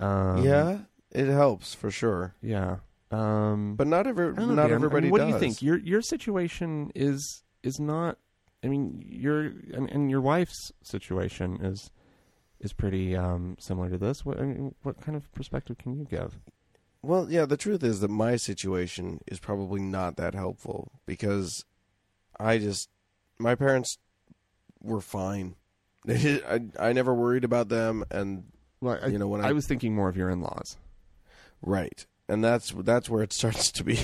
[0.00, 0.78] Um, yeah,
[1.12, 2.34] it helps for sure.
[2.40, 2.76] yeah.
[3.10, 4.58] Um, But not every, know, not Dan.
[4.58, 5.28] I mean, everybody what does.
[5.28, 5.62] do you think?
[5.62, 8.18] Your your situation is is not.
[8.64, 9.42] I mean, your
[9.74, 11.90] and, and your wife's situation is
[12.60, 14.24] is pretty um, similar to this.
[14.24, 16.38] What I mean, what kind of perspective can you give?
[17.02, 21.64] Well, yeah, the truth is that my situation is probably not that helpful because
[22.40, 22.88] I just
[23.38, 23.98] my parents
[24.82, 25.56] were fine.
[26.08, 28.44] I I never worried about them and
[28.80, 30.76] Well, I, you know when I I, was thinking more of your in-laws.
[31.62, 32.06] right.
[32.28, 33.98] And that's that's where it starts to be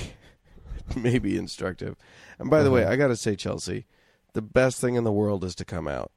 [0.95, 1.97] maybe instructive.
[2.39, 2.93] And by the way, Uh-huh.
[2.93, 3.85] I got to say Chelsea,
[4.33, 6.11] the best thing in the world is to come out.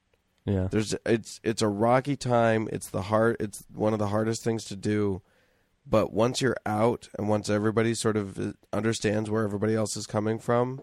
[0.46, 0.68] Yeah.
[0.70, 2.68] There's it's it's a rocky time.
[2.72, 5.20] It's the hard it's one of the hardest things to do.
[5.88, 10.06] But once you're out and once everybody sort of uh, understands where everybody else is
[10.06, 10.80] coming from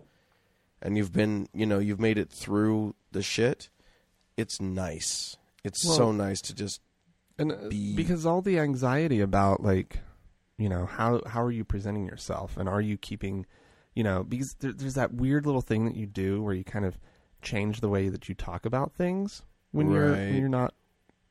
[0.82, 3.70] and you've been, you know, you've made it through the shit,
[4.38, 5.36] it's nice.
[5.64, 6.82] It's so nice to just
[7.38, 9.99] and uh, be- because all the anxiety about like
[10.57, 13.45] you know how how are you presenting yourself and are you keeping
[13.95, 16.86] you know because there, there's that weird little thing that you do where you kind
[16.86, 16.97] of
[17.41, 19.43] change the way that you talk about things
[19.74, 20.74] when you're when you're not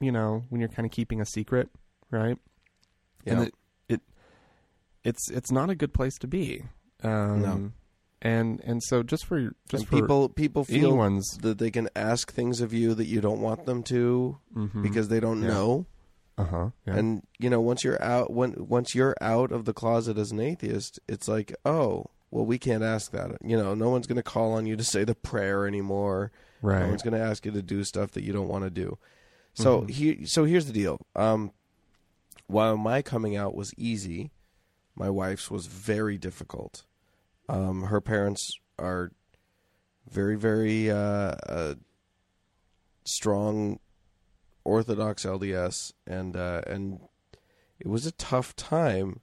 [0.01, 1.69] you know when you're kind of keeping a secret
[2.11, 2.37] right
[3.25, 3.33] Yeah.
[3.33, 3.55] and it,
[3.89, 4.01] it
[5.05, 6.65] it's it's not a good place to be
[7.03, 7.73] um No.
[8.21, 11.89] and and so just for just and for people people feel anyone's that they can
[11.97, 14.83] ask things of you that you don't want them to mhm.
[14.83, 15.49] because they don't Yeah.
[15.49, 15.87] know.
[16.39, 16.97] uh-huh yeah.
[16.97, 20.41] And you know, once you're out when once you're out of the closet as an
[20.41, 23.37] atheist, it's like, oh, well, we can't ask that.
[23.45, 26.33] You know, no one's going to call on you to say the prayer anymore.
[26.63, 26.81] Right.
[26.81, 28.99] No one's going to ask you to do stuff that you don't want to do.
[29.55, 30.99] So he, so here's the deal.
[31.15, 31.53] Um,
[32.47, 34.31] while my coming out was easy,
[34.95, 36.85] my wife's was very difficult.
[37.49, 39.13] Um, her parents are
[40.11, 41.75] very, very uh, uh,
[43.05, 43.79] strong
[44.65, 47.01] Orthodox LDS, and uh, and
[47.79, 49.21] it was a tough time.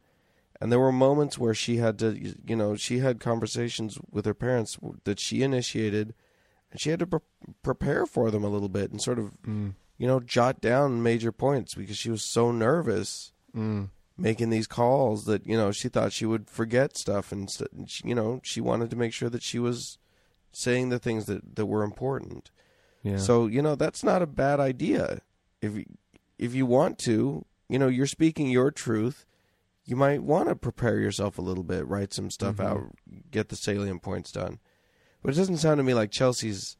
[0.61, 4.33] And there were moments where she had to, you know, she had conversations with her
[4.33, 6.13] parents that she initiated,
[6.71, 7.19] and she had to pre-
[7.63, 9.73] prepare for them a little bit and sort of, mm.
[9.97, 13.89] you know, jot down major points because she was so nervous mm.
[14.17, 18.07] making these calls that you know she thought she would forget stuff, and and she,
[18.07, 19.97] you know she wanted to make sure that she was
[20.51, 22.51] saying the things that that were important.
[23.03, 23.17] Yeah.
[23.17, 25.21] So you know that's not a bad idea.
[25.61, 25.85] If you,
[26.37, 29.25] if you want to, you know, you're speaking your truth.
[29.85, 32.67] You might want to prepare yourself a little bit, write some stuff mm-hmm.
[32.67, 32.95] out,
[33.31, 34.59] get the salient points done.
[35.21, 36.77] But it doesn't sound to me like Chelsea's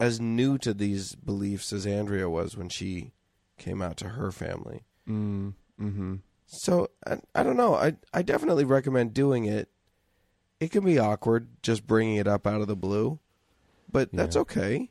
[0.00, 3.12] as new to these beliefs as Andrea was when she
[3.58, 4.82] came out to her family.
[5.08, 6.14] Mm, mm-hmm.
[6.46, 7.74] So I, I don't know.
[7.74, 9.68] I I definitely recommend doing it.
[10.60, 13.20] It can be awkward just bringing it up out of the blue,
[13.90, 14.90] but that's okay.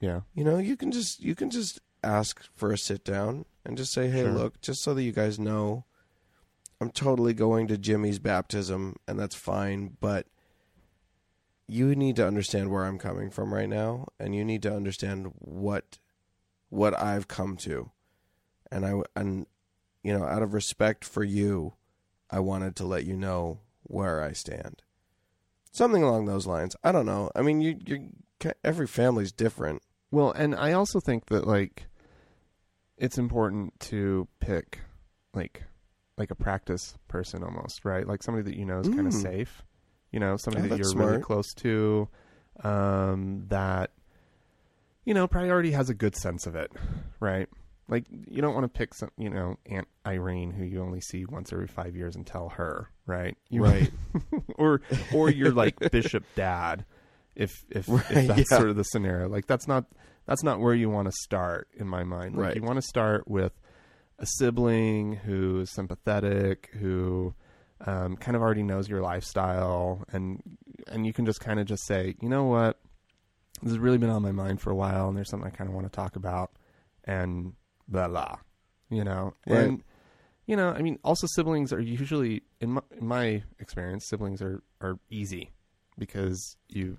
[0.00, 0.20] Yeah.
[0.34, 3.92] You know, you can just you can just ask for a sit down and just
[3.92, 4.32] say, "Hey, Sure.
[4.32, 5.84] look, just so that you guys know,
[6.80, 10.26] I'm totally going to Jimmy's baptism, and that's fine, but
[11.70, 15.32] you need to understand where I'm coming from right now, and you need to understand
[15.38, 15.98] what
[16.68, 17.90] what I've come to,
[18.70, 19.46] and I and
[20.02, 21.74] you know, out of respect for you,
[22.30, 24.82] I wanted to let you know where I stand."
[25.72, 26.74] Something along those lines.
[26.82, 27.30] I don't know.
[27.36, 28.10] I mean, you you
[28.64, 29.82] every family's different.
[30.10, 31.86] Well, and I also think that like
[32.96, 34.80] it's important to pick
[35.34, 35.64] like
[36.18, 38.06] like a practice person almost, right?
[38.06, 39.22] Like somebody that you know is kind of Mm.
[39.22, 39.62] safe.
[40.12, 42.08] You know, somebody Oh, that you're really close to
[42.62, 43.90] um that
[45.04, 46.70] you know, probably already has a good sense of it,
[47.20, 47.48] right?
[47.88, 51.24] Like you don't want to pick some, you know, Aunt Irene who you only see
[51.24, 53.36] once every 5 years and tell her, right?
[53.48, 53.90] You Right.
[54.56, 54.82] or
[55.14, 56.84] or you're like bishop dad
[57.34, 58.58] if if, Right, if that's yeah.
[58.58, 59.86] sort of the scenario like that's not
[60.26, 62.56] that's not where you want to start in my mind like Right.
[62.56, 63.52] you want to start with
[64.18, 67.34] a sibling who is sympathetic who
[67.86, 70.42] um, kind of already knows your lifestyle and
[70.88, 72.78] and you can just kind of just say you know what?
[73.62, 75.68] This has really been on my mind for a while and there's something i kind
[75.68, 76.50] of want to talk about
[77.04, 77.52] and
[77.88, 78.36] blah blah
[78.90, 79.34] you know?
[79.46, 79.64] Right.
[79.64, 79.84] and
[80.46, 84.62] you know i mean also siblings are usually in my, in my experience siblings are
[84.80, 85.50] are easy
[85.98, 86.96] because you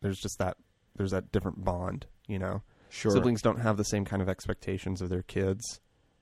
[0.00, 0.56] there's just that
[0.96, 2.62] there's that different bond you know?
[2.90, 3.10] Sure.
[3.10, 5.80] siblings don't have the same kind of expectations of their kids.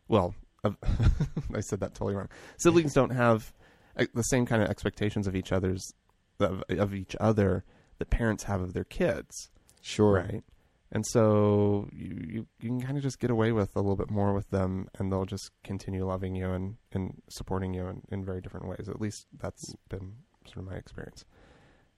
[0.09, 0.35] Well
[0.65, 0.77] of,
[1.55, 2.29] i said that totally wrong.
[2.57, 3.53] Siblings don't have
[3.97, 5.93] the same kind of expectations of each other's
[6.41, 7.65] of, of each other
[7.99, 9.51] that parents have of their kids.
[9.81, 10.15] Sure.
[10.15, 10.45] right?
[10.93, 14.11] And so you, you, you can kind of just get away with a little bit
[14.11, 18.25] more with them and they'll just continue loving you and, and supporting you in, in
[18.25, 18.89] very different ways.
[18.89, 20.15] At least that's been
[20.47, 21.25] sort of my experience.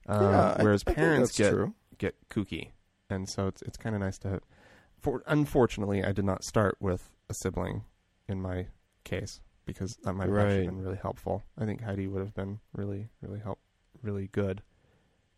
[0.07, 1.73] Um, Yeah, whereas I think parents get true.
[1.97, 2.71] get kooky.
[3.09, 4.41] And so it's it's kind of nice to
[4.99, 7.83] for unfortunately I did not start with a sibling
[8.27, 8.67] in my
[9.03, 9.39] case
[9.73, 10.65] because that might have actually Right.
[10.67, 13.59] been really helpful I think Heidi would have been really really help
[14.01, 14.61] really good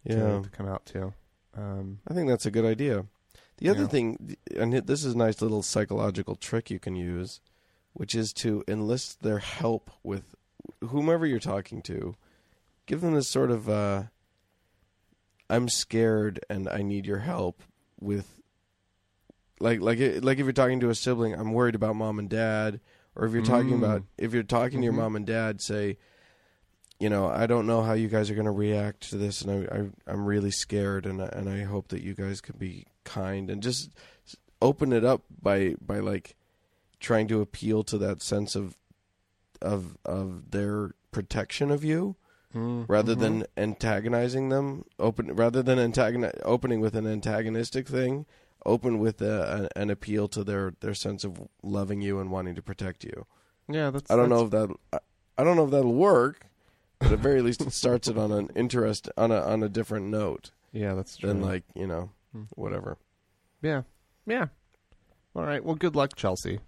[0.07, 0.41] to, Yeah.
[0.41, 1.13] to come out to
[1.57, 3.05] um, I think that's a good idea.
[3.57, 3.87] The other Yeah.
[3.87, 7.41] thing, and this is a nice little psychological trick you can use,
[7.93, 10.33] which is to enlist their help with
[10.81, 12.15] whomever you're talking to.
[12.85, 14.03] Give them this sort of, uh,
[15.49, 17.61] I'm scared and I need your help
[17.99, 18.39] with,
[19.59, 22.29] like, like, it- like if you're talking to a sibling, I'm worried about mom and
[22.29, 22.79] dad,
[23.15, 23.77] or if you're talking Mm.
[23.83, 24.97] about, if you're talking to your Mhm.
[24.97, 25.97] mom and dad, say,
[26.99, 29.51] you know, I don't know how you guys are going to react to this, and
[29.69, 32.85] I, I, I'm really scared, and I, and I hope that you guys can be
[33.03, 33.89] kind and just
[34.61, 36.35] open it up by by like
[36.99, 38.77] trying to appeal to that sense of
[39.61, 42.15] of of their protection of you
[42.53, 43.21] rather Mm-hmm.
[43.21, 44.85] than antagonizing them.
[44.99, 48.25] Open rather than antagoni- opening with an antagonistic thing.
[48.65, 52.55] Open with a, a, an appeal to their, their sense of loving you and wanting
[52.55, 53.25] to protect you.
[53.67, 54.99] yeah that's I don't know if that I,
[55.37, 56.45] I don't know if that'll work,
[56.99, 59.69] but at the very least it starts it on an interest on a on a
[59.69, 62.43] different note yeah that's true than like you know Hmm.
[62.55, 62.97] whatever.
[63.61, 63.81] yeah
[64.25, 64.45] yeah
[65.35, 66.59] all right well good luck Chelsea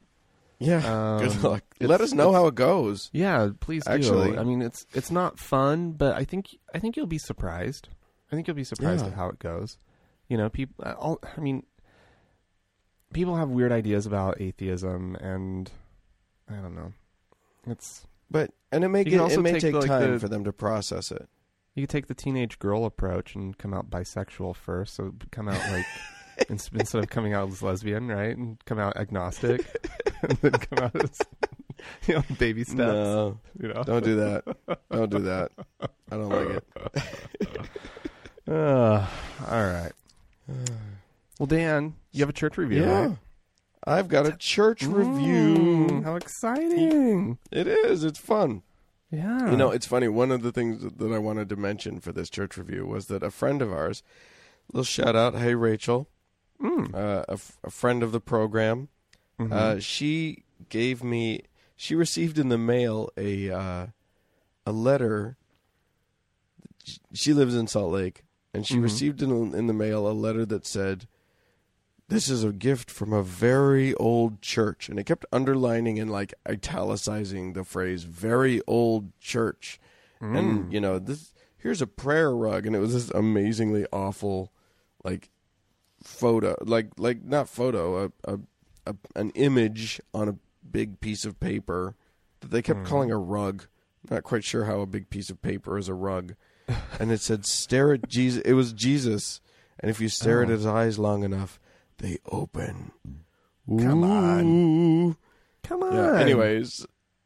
[0.60, 0.82] Yeah,
[1.22, 1.64] good Um, luck.
[1.80, 3.10] Let us know how it goes.
[3.12, 3.91] Yeah, please do.
[3.91, 7.89] Actually- I mean, it's it's not fun, but I think I think you'll be surprised.
[8.32, 9.12] I think you'll be surprised Yeah.
[9.12, 9.78] at how it goes.
[10.30, 10.76] You know, people.
[10.98, 11.64] All, I mean,
[13.14, 15.72] people have weird ideas about atheism, and
[16.49, 16.93] I don't know.
[17.68, 20.28] It's But and it may get, also it may take, take like, time the- for
[20.28, 21.28] them to process it.
[21.76, 24.93] You could take the teenage girl approach and come out bisexual first.
[24.93, 25.86] So come out like
[26.49, 29.66] instead of coming out as lesbian, right, and come out agnostic,
[30.22, 31.20] and then come out as
[32.07, 32.78] you know baby steps.
[32.78, 34.43] No, You know, don't do that.
[34.91, 35.51] Don't do that.
[35.80, 35.88] I
[36.18, 37.70] don't like it.
[38.45, 39.07] Uh,
[39.49, 39.91] all right.
[41.40, 42.82] Well, Dan, you have a church review.
[42.84, 43.06] Yeah.
[43.08, 43.18] right?
[43.86, 46.02] I've got a church Mm, review.
[46.04, 47.38] how exciting!
[47.52, 48.04] It is.
[48.04, 48.62] It's fun.
[49.12, 49.52] Yeah.
[49.52, 50.08] You know, it's funny.
[50.08, 53.24] One of the things that- I wanted to mention for this church review was that
[53.24, 54.02] a friend of ours,
[54.72, 56.08] little shout out, hey Rachel,
[56.62, 56.94] Mm.
[56.96, 58.88] uh, a, f- a friend of the program,
[59.40, 59.52] Mhm.
[59.52, 61.42] uh, she gave me,
[61.76, 63.88] she received in the mail a uh,
[64.66, 65.36] a letter.
[67.14, 68.24] She lives in Salt Lake,
[68.54, 68.84] and she Mhm.
[68.84, 71.08] received in in the mail a letter that said,
[72.14, 76.34] "This is a gift from a very old church," and it kept underlining and like
[76.47, 79.80] italicizing the phrase "very old church."
[80.22, 80.38] Mm.
[80.38, 84.53] and you know this here's a prayer rug and it was this amazingly awful
[85.03, 85.30] like
[86.01, 88.39] photo like like not photo a, a,
[88.88, 90.36] a an image on a
[90.70, 91.95] big piece of paper
[92.39, 93.66] that they kept calling a rug
[94.09, 96.36] not quite sure how a big piece of paper is a rug
[96.99, 99.41] and it said stare at jesus it was jesus
[99.80, 100.51] and if you stare at Oh.
[100.51, 101.59] his eyes long enough
[101.98, 102.91] they open
[103.68, 105.16] Come on.
[105.64, 105.94] Come on.
[105.96, 106.86] yeah anyways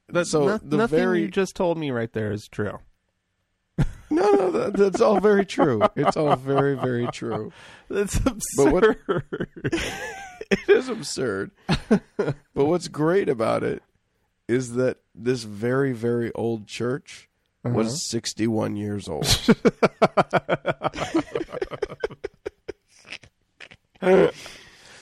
[0.09, 2.79] That's so no- the nothing very you just told me right there is true.
[4.09, 7.51] no no that, that's all very true it's all very very true
[7.89, 8.97] That's absurd.
[9.07, 9.23] What-
[10.51, 11.51] it is absurd.
[11.89, 13.81] but what's great about it
[14.47, 17.27] is that this very, very old church
[17.65, 17.73] Uh-huh.
[17.75, 19.25] was 61 years old.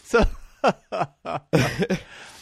[0.06, 0.24] So,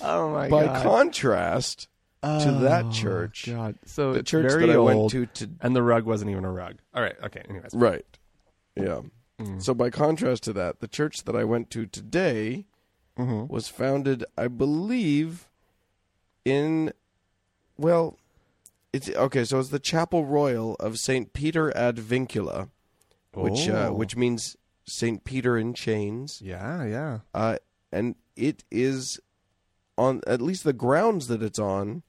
[0.01, 0.83] oh my By god!
[0.83, 1.87] contrast
[2.21, 3.75] to that church, Oh, God.
[3.85, 6.31] So the it's church very that I old, went to, to and the rug wasn't
[6.31, 6.75] even a rug.
[6.93, 7.15] All right.
[7.23, 7.41] Okay.
[7.49, 7.71] Anyways.
[7.73, 8.05] right.
[8.75, 9.01] Yeah.
[9.41, 9.61] Mm.
[9.61, 12.65] So by contrast to that, the church that I went to today
[13.17, 13.49] Mhm.
[13.49, 15.49] was founded, I believe,
[16.45, 16.93] in
[17.77, 18.17] well,
[18.93, 19.43] it's okay.
[19.43, 22.69] So it's the Chapel Royal of Saint Peter ad Vincula,
[23.33, 23.93] which uh, Oh.
[23.93, 24.55] which means
[24.85, 26.41] Saint Peter in chains.
[26.43, 26.83] Yeah.
[26.85, 27.19] Yeah.
[27.33, 27.57] Uh,
[27.91, 29.19] and it is
[29.97, 32.03] on at least the grounds that it's on,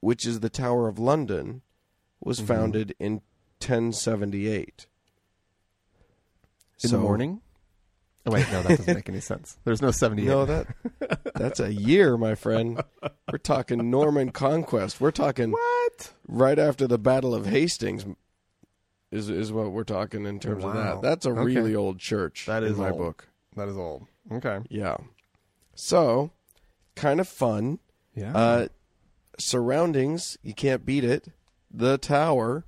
[0.00, 1.62] which is the Tower of London,
[2.20, 2.46] was Mhm.
[2.46, 3.20] founded in
[3.60, 4.86] 1078.
[6.82, 7.40] In So- the morning.
[8.26, 9.58] Oh wait, no, that doesn't make any sense.
[9.64, 10.26] There's no seventy-eight.
[10.28, 10.66] No, that
[11.34, 12.80] that's a year, my friend.
[13.30, 14.98] We're talking Norman conquest.
[14.98, 16.14] We're talking what?
[16.26, 18.06] right after the Battle of Hastings.
[19.14, 21.00] Is is what we're talking in terms of that.
[21.02, 21.42] That's a Okay.
[21.44, 22.46] really old church.
[22.46, 22.98] That is my old.
[22.98, 23.28] book.
[23.56, 24.06] That is old.
[24.32, 24.60] Okay.
[24.68, 24.96] Yeah.
[25.74, 26.30] So,
[26.96, 27.78] kind of fun.
[28.14, 28.36] Yeah.
[28.36, 28.68] Uh,
[29.38, 31.28] surroundings, you can't beat it.
[31.70, 32.64] The tower.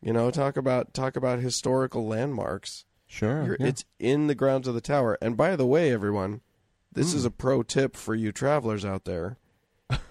[0.00, 2.84] You know, talk about talk about historical landmarks.
[3.06, 3.56] sure.
[3.60, 3.66] Yeah.
[3.66, 5.18] It's in the grounds of the tower.
[5.20, 6.40] And by the way, everyone,
[6.92, 7.18] this Hmm.
[7.18, 9.36] is a pro tip for you travelers out there.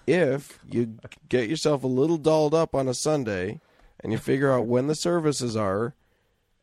[0.06, 3.60] if you get yourself a little dolled up on a Sunday
[4.02, 5.94] and you figure out when the services are,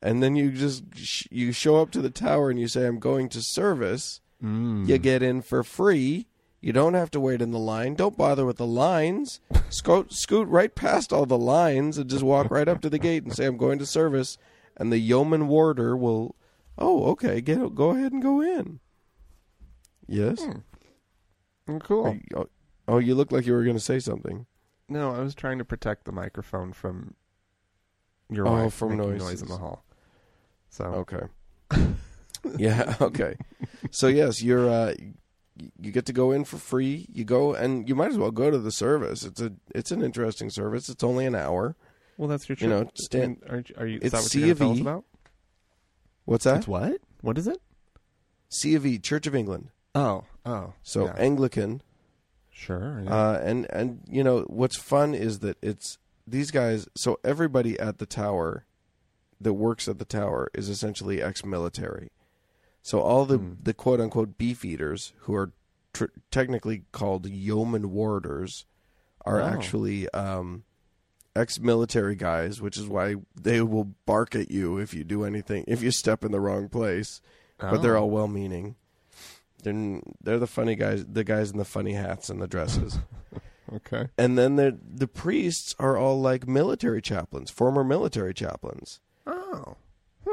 [0.02, 3.00] and then you just sh- you show up to the tower and you say, "I'm
[3.00, 4.88] going to service," Mm.
[4.88, 6.28] you get in for free.
[6.62, 7.96] You don't have to wait in the line.
[7.96, 9.40] Don't bother with the lines.
[9.70, 13.24] Scoot, scoot right past all the lines and just walk right up to the gate
[13.24, 14.38] and say, "I'm going to service."
[14.78, 16.36] And the yeoman warder will,
[16.78, 18.80] "Oh, okay, get go ahead and go in."
[20.08, 20.40] Yes.
[21.68, 22.14] Mm, cool.
[22.14, 22.50] You- oh,
[22.88, 24.46] oh, you look like you were going to say something.
[24.88, 27.14] No, I was trying to protect the microphone from
[28.30, 29.28] your Oh, wife from making noises.
[29.28, 29.84] noise in the hall.
[30.70, 31.26] So Okay.
[32.58, 32.96] yeah.
[33.02, 33.36] Okay.
[33.92, 34.70] So yes, you're.
[34.70, 34.94] Uh,
[35.78, 37.06] you get to go in for free.
[37.12, 39.24] You go and you might as well go to the service.
[39.26, 40.88] It's a it's an interesting service.
[40.90, 41.76] It's only an hour.
[42.18, 42.58] well, that's your.
[42.62, 43.98] You know, stand- I mean, aren't you- are you?
[43.98, 44.82] Is It's that what C you're of going to tell us E.
[44.82, 45.06] about?
[46.26, 46.58] What's that?
[46.60, 47.02] It's what?
[47.22, 47.60] What is it?
[48.50, 49.70] C of E, Church of England.
[49.94, 50.74] Oh, oh.
[50.82, 51.16] So yeah.
[51.18, 51.82] Anglican.
[52.52, 53.02] sure.
[53.04, 53.14] yeah.
[53.14, 55.98] Uh, and and you know what's fun is that it's
[56.32, 56.88] these guys.
[56.96, 58.66] So everybody at the tower
[59.42, 62.12] that works at the tower is essentially ex-military.
[62.82, 63.54] So all the Hmm.
[63.62, 65.52] the quote unquote beef eaters who are
[65.94, 68.66] tr- technically called yeoman warders
[69.26, 69.46] are Oh.
[69.46, 70.64] actually um,
[71.36, 75.82] ex-military guys, which is why they will bark at you if you do anything if
[75.82, 77.22] you step in the wrong place.
[77.60, 78.04] But they're Oh.
[78.04, 78.76] all well-meaning.
[79.64, 83.00] They're they're the funny guys, the guys in the funny hats and the dresses.
[83.74, 84.08] okay.
[84.18, 89.00] and then the the priests are all like military chaplains, former military chaplains.
[89.26, 89.78] Oh,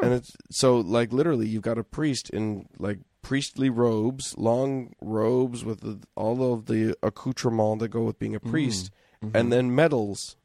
[0.03, 5.65] And it's so like literally you've got a priest in like priestly robes, long robes
[5.65, 8.51] with the, all of the accoutrements that go with being a mm-hmm.
[8.51, 8.91] priest,
[9.23, 9.37] mm-hmm.
[9.37, 10.37] and then medals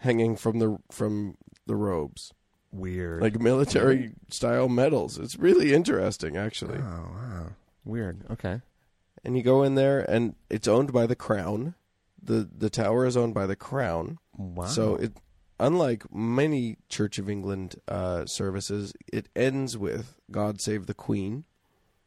[0.00, 2.32] hanging from the from the robes,
[2.72, 3.22] Weird.
[3.22, 5.18] like military style medals.
[5.18, 6.78] It's really interesting, actually.
[6.78, 7.46] oh wow.
[7.84, 8.24] Weird.
[8.30, 8.60] Okay.
[9.24, 11.74] And you go in there, and it's owned by the crown.
[12.22, 14.18] The The tower is owned by the crown.
[14.36, 14.66] Wow.
[14.66, 15.12] So it,
[15.58, 21.44] unlike many Church of England uh, services, it ends with "God Save the Queen."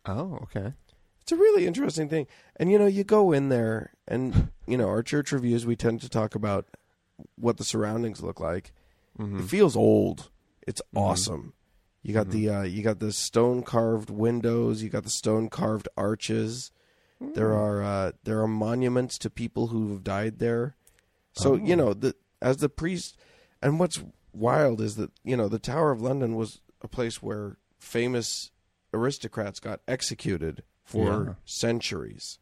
[0.06, 0.74] Oh, okay.
[1.22, 2.28] It's a really interesting thing.
[2.58, 6.02] And you know, you go in there and you know, our church reviews we tend
[6.02, 6.66] to talk about
[7.36, 8.74] what the surroundings look like.
[9.18, 9.40] Mm-hmm.
[9.40, 10.30] It feels old.
[10.66, 11.54] It's awesome.
[12.02, 15.88] You got the uh, you got the stone carved windows, you got the stone carved
[15.96, 16.72] arches.
[17.34, 20.76] There are uh, there are monuments to people who have died there.
[21.34, 23.18] So, you know, the as the priest
[23.62, 24.04] and what's
[24.34, 28.52] wild is that, you know, the Tower of London was a place where famous
[28.94, 31.34] aristocrats got executed for Yeah.
[31.46, 32.40] centuries.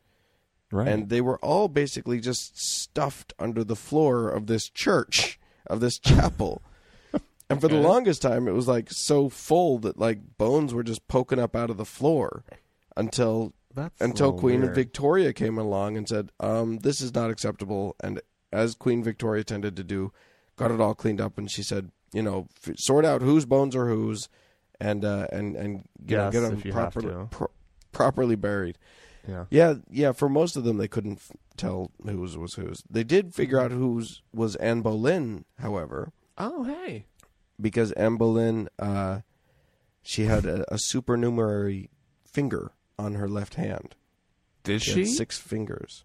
[0.72, 0.88] Right.
[0.88, 6.00] And they were all basically just stuffed under the floor of this church, of this
[6.00, 6.62] chapel.
[7.50, 11.08] And for the longest time, it was like so full that like bones were just
[11.10, 12.44] poking up out of the floor
[12.96, 14.76] until That's until Queen weird.
[14.76, 19.76] Victoria came along and said, um, "This is not acceptable." And as Queen Victoria tended
[19.78, 20.12] to do,
[20.58, 23.76] got it all cleaned up, and she said, "You know, f- sort out whose bones
[23.76, 24.28] are whose,
[24.80, 27.52] and uh, and and you know, get them if you have properly pro-
[27.92, 28.78] properly buried."
[29.28, 29.46] Yeah.
[29.52, 30.12] Yeah, yeah.
[30.14, 32.82] For most of them, they couldn't f- tell whose was whose.
[32.90, 37.06] They did figure out whose was Anne Boleyn, however, Oh, hey.
[37.60, 39.20] because Anne Boleyn, uh,
[40.02, 41.92] she had a, a supernumerary
[42.26, 42.72] finger
[43.02, 43.96] on her left hand.
[44.64, 46.04] Did She, had six fingers,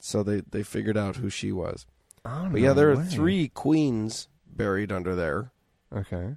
[0.00, 1.86] so they they figured out who she was.
[2.24, 3.04] Oh, But yeah, no there are way.
[3.06, 5.52] three queens buried under there.
[5.94, 6.36] Okay.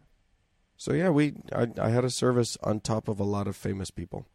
[0.78, 3.89] So yeah, we I, I had a service on top of a lot of famous
[3.89, 4.28] people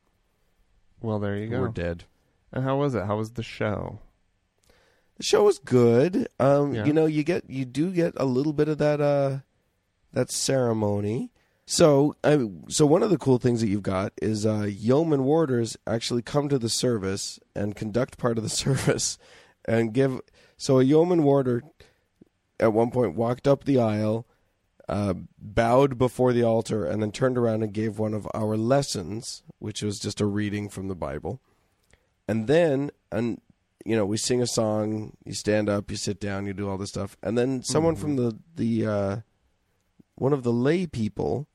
[1.01, 1.61] Well, there you go.
[1.61, 2.05] We're dead.
[2.53, 3.05] And how was it?
[3.07, 4.01] How was the show?
[5.19, 6.27] The show was good.
[6.41, 6.85] Um, Yeah.
[6.87, 9.39] you know, you get you do get a little bit of that uh
[10.13, 11.31] that ceremony.
[11.65, 15.77] So, I, so one of the cool things that you've got is uh, yeoman warders
[15.87, 19.19] actually come to the service and conduct part of the service
[19.65, 20.21] and give.
[20.57, 21.63] So a yeoman warder
[22.59, 24.27] at one point walked up the aisle,
[24.89, 29.43] uh, bowed before the altar, and then turned around and gave one of our lessons,
[29.59, 31.41] which was just a reading from the Bible.
[32.29, 33.41] And then, and
[33.85, 35.17] you know, we sing a song.
[35.25, 38.17] You stand up, you sit down, you do all this stuff, and then someone from
[38.17, 39.17] the the uh,
[40.15, 41.49] one of the lay people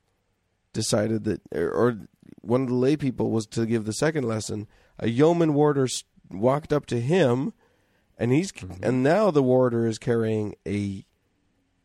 [0.78, 1.97] decided that, or,
[2.41, 4.67] one of the lay people was to give the second lesson.
[4.99, 5.88] A yeoman warder
[6.30, 7.51] walked up to him,
[8.17, 8.84] and he's mm-hmm.
[8.84, 11.03] and now the warder is carrying a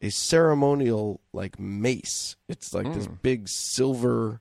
[0.02, 2.36] a ceremonial like mace.
[2.48, 3.22] It's like this mm.
[3.22, 4.40] big silver,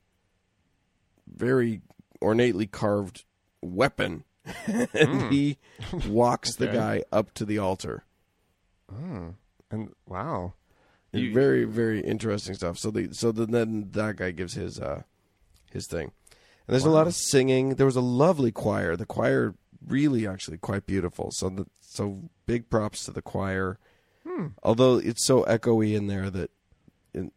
[1.27, 1.81] very
[2.19, 3.23] ornately carved
[3.61, 4.25] weapon,
[4.67, 5.31] and mm.
[5.31, 5.57] he
[6.07, 8.03] walks the guy up to the altar.
[8.93, 9.35] Mm.
[9.71, 10.53] And wow.
[11.13, 12.77] And very very interesting stuff.
[12.77, 15.03] So the so the, then that guy gives his uh
[15.71, 16.11] his thing,
[16.67, 17.75] and there's a lot of singing.
[17.75, 18.95] There was a lovely choir.
[18.95, 19.55] The choir
[19.85, 21.31] really actually quite beautiful.
[21.31, 23.79] So the so big props to the choir.
[24.63, 26.51] Although it's so echoey in there that,
[27.13, 27.31] it,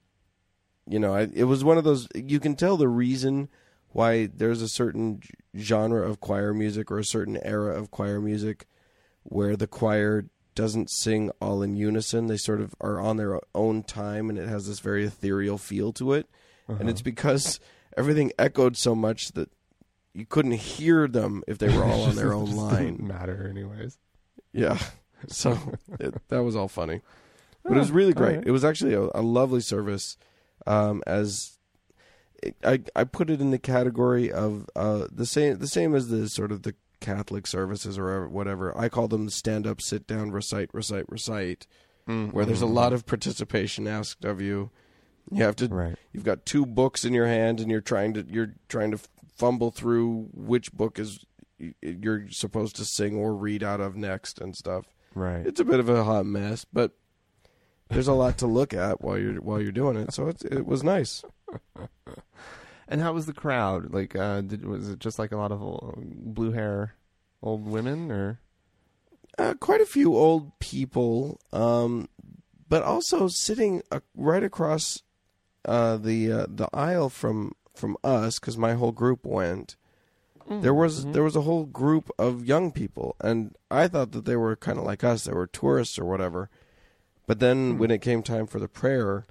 [0.86, 2.06] you know, I, it was one of those.
[2.14, 3.48] You can tell the reason
[3.88, 5.20] why there's a certain
[5.56, 8.66] genre of choir music or a certain era of choir music
[9.22, 12.26] where the choir doesn't sing all in unison.
[12.26, 15.92] They sort of are on their own time, and it has this very ethereal feel
[15.94, 16.28] to it.
[16.66, 17.61] And it's because
[17.96, 19.50] everything echoed so much that
[20.14, 22.96] you couldn't hear them if they were all on their own line.
[22.96, 23.98] Didn't matter, anyways.
[24.52, 24.78] Yeah.
[25.28, 25.59] So
[26.00, 27.00] it, that was all funny.
[27.64, 28.30] But it was really great.
[28.30, 28.46] alright.
[28.46, 30.16] It was actually a, a lovely service.
[30.66, 31.59] Um, as
[32.42, 36.09] it, I, I put it in the category of uh, the same, the same as
[36.09, 36.74] the sort of the
[37.05, 38.76] Catholic services or whatever.
[38.76, 41.66] I call them stand up, sit down, recite, recite, recite,
[42.09, 42.74] mm, where there's a mm-hmm.
[42.74, 44.70] lot of participation asked of you.
[45.30, 45.68] You have to.
[45.68, 45.96] Right.
[46.12, 48.98] You've got two books in your hand, and you're trying to you're trying to
[49.36, 51.26] fumble through which book is
[51.82, 54.86] you're supposed to sing or read out of next and stuff.
[55.14, 55.46] Right.
[55.46, 56.92] It's a bit of a hot mess, but
[57.90, 60.14] there's a lot to look at while you're while you're doing it.
[60.14, 61.22] So it's, it was nice.
[62.89, 63.93] And how was the crowd?
[63.93, 65.61] Like, uh, did, was it just like a lot of
[65.97, 66.95] blue hair
[67.43, 68.41] old women, or
[69.37, 72.09] Uh, quite a few old people, um,
[72.68, 75.03] but also sitting uh, right across
[75.64, 79.76] uh, the uh, the aisle from from us because my whole group went.
[80.61, 84.37] There was there was a whole group of young people, and I thought that they
[84.37, 85.24] were kind of like us.
[85.24, 86.51] They were tourists or whatever.
[87.26, 89.24] But then when it came time for the prayer,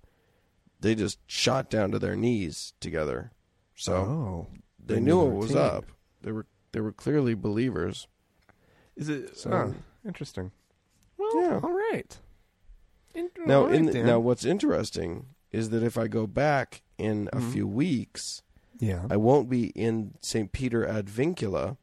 [0.82, 3.32] they just shot down to their knees together.
[3.76, 4.48] So oh,
[4.84, 5.64] they they knew knew what was routine.
[5.66, 5.86] up.
[6.22, 8.08] They were they were clearly believers.
[8.96, 10.52] is it So- oh, interesting?
[11.18, 11.60] Well, Yeah.
[11.64, 12.20] all right.
[13.16, 14.06] In- Now, all right, in Dan.
[14.06, 17.52] now, what's interesting is that if I go back in a Mhm.
[17.52, 18.42] few weeks,
[18.80, 20.52] yeah, I won't be in St.
[20.52, 21.78] Peter ad Vincula.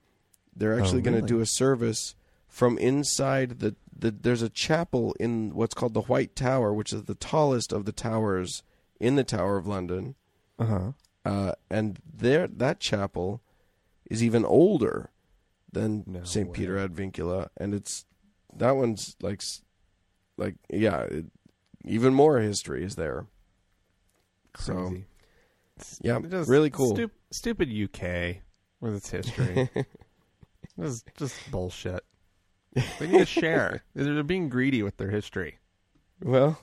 [0.54, 1.28] They're actually Oh, going to really?
[1.28, 2.14] do a service
[2.48, 4.10] from inside the, the.
[4.10, 7.92] There's a chapel in what's called the White Tower, which is the tallest of the
[7.92, 8.62] towers
[8.98, 10.14] in the Tower of London.
[10.58, 10.92] uh huh.
[11.24, 13.42] Uh, and there, that chapel
[14.10, 15.10] is even older
[15.72, 16.52] than No St.
[16.52, 18.04] Peter ad Vincula, and it's
[18.56, 19.42] that one's like,
[20.36, 21.26] like yeah, it,
[21.84, 23.26] even more history is there.
[24.56, 25.04] So Crazy.
[26.02, 26.96] yeah, Just really cool.
[26.96, 28.42] stup- stupid UK
[28.80, 29.68] with its history.
[30.76, 32.04] this is just bullshit.
[32.98, 33.84] They need to share.
[33.94, 35.58] They're being greedy with their history.
[36.22, 36.58] Well,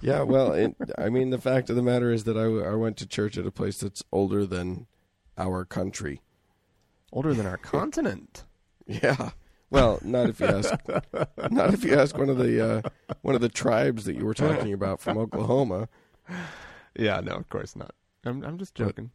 [0.00, 2.96] yeah, well, it, I mean, the fact of the matter is that I, I went
[2.98, 4.86] to church at a place that's older than
[5.36, 6.20] our country.
[7.12, 8.44] Older than our continent.
[8.86, 9.30] Yeah.
[9.70, 10.72] Well, not if you ask,
[11.50, 14.34] not if you ask one of the uh, one of the tribes that you were
[14.34, 15.88] talking about from Oklahoma.
[16.96, 17.94] Yeah, no, of course not.
[18.24, 19.10] I'm I'm just But- joking.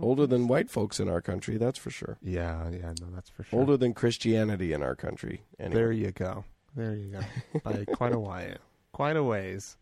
[0.00, 2.18] Older than white folks in our country, that's for sure.
[2.22, 3.58] Yeah, yeah, no, that's for sure.
[3.58, 5.42] Older than Christianity in our country.
[5.58, 5.74] Anyway.
[5.74, 6.44] There you go.
[6.76, 7.60] There you go.
[7.64, 8.54] By quite a while.
[8.92, 9.76] Quite a ways.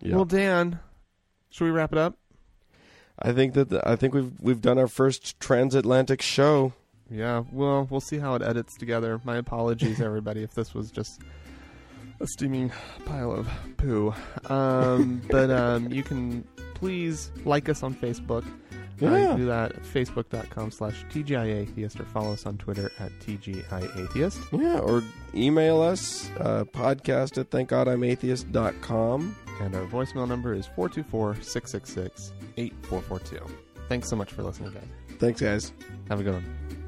[0.00, 0.16] Yeah.
[0.16, 0.78] Well, Dan,
[1.50, 2.16] should we wrap it up?
[3.18, 6.72] I think that the, I think we've we've done our first transatlantic show.
[7.10, 9.20] Yeah, well, we'll see how it edits together.
[9.24, 11.20] My apologies, everybody, if this was just
[12.20, 12.70] a steaming
[13.04, 13.48] pile of
[13.78, 14.14] poo.
[14.48, 16.44] Um, but um, you can
[16.74, 18.44] please like us on Facebook.
[19.02, 19.26] Uh, you Yeah.
[19.28, 24.60] can do that at facebook.com slash TGIAtheist or follow us on Twitter at TGIAtheist.
[24.62, 25.02] Yeah, or
[25.34, 29.36] email us uh, podcast at thankgodimatheist.com.
[29.60, 33.46] And our voicemail number is 424 666 8442.
[33.88, 34.82] Thanks so much for listening, guys.
[35.18, 35.72] Thanks, guys.
[36.08, 36.79] Have a good one.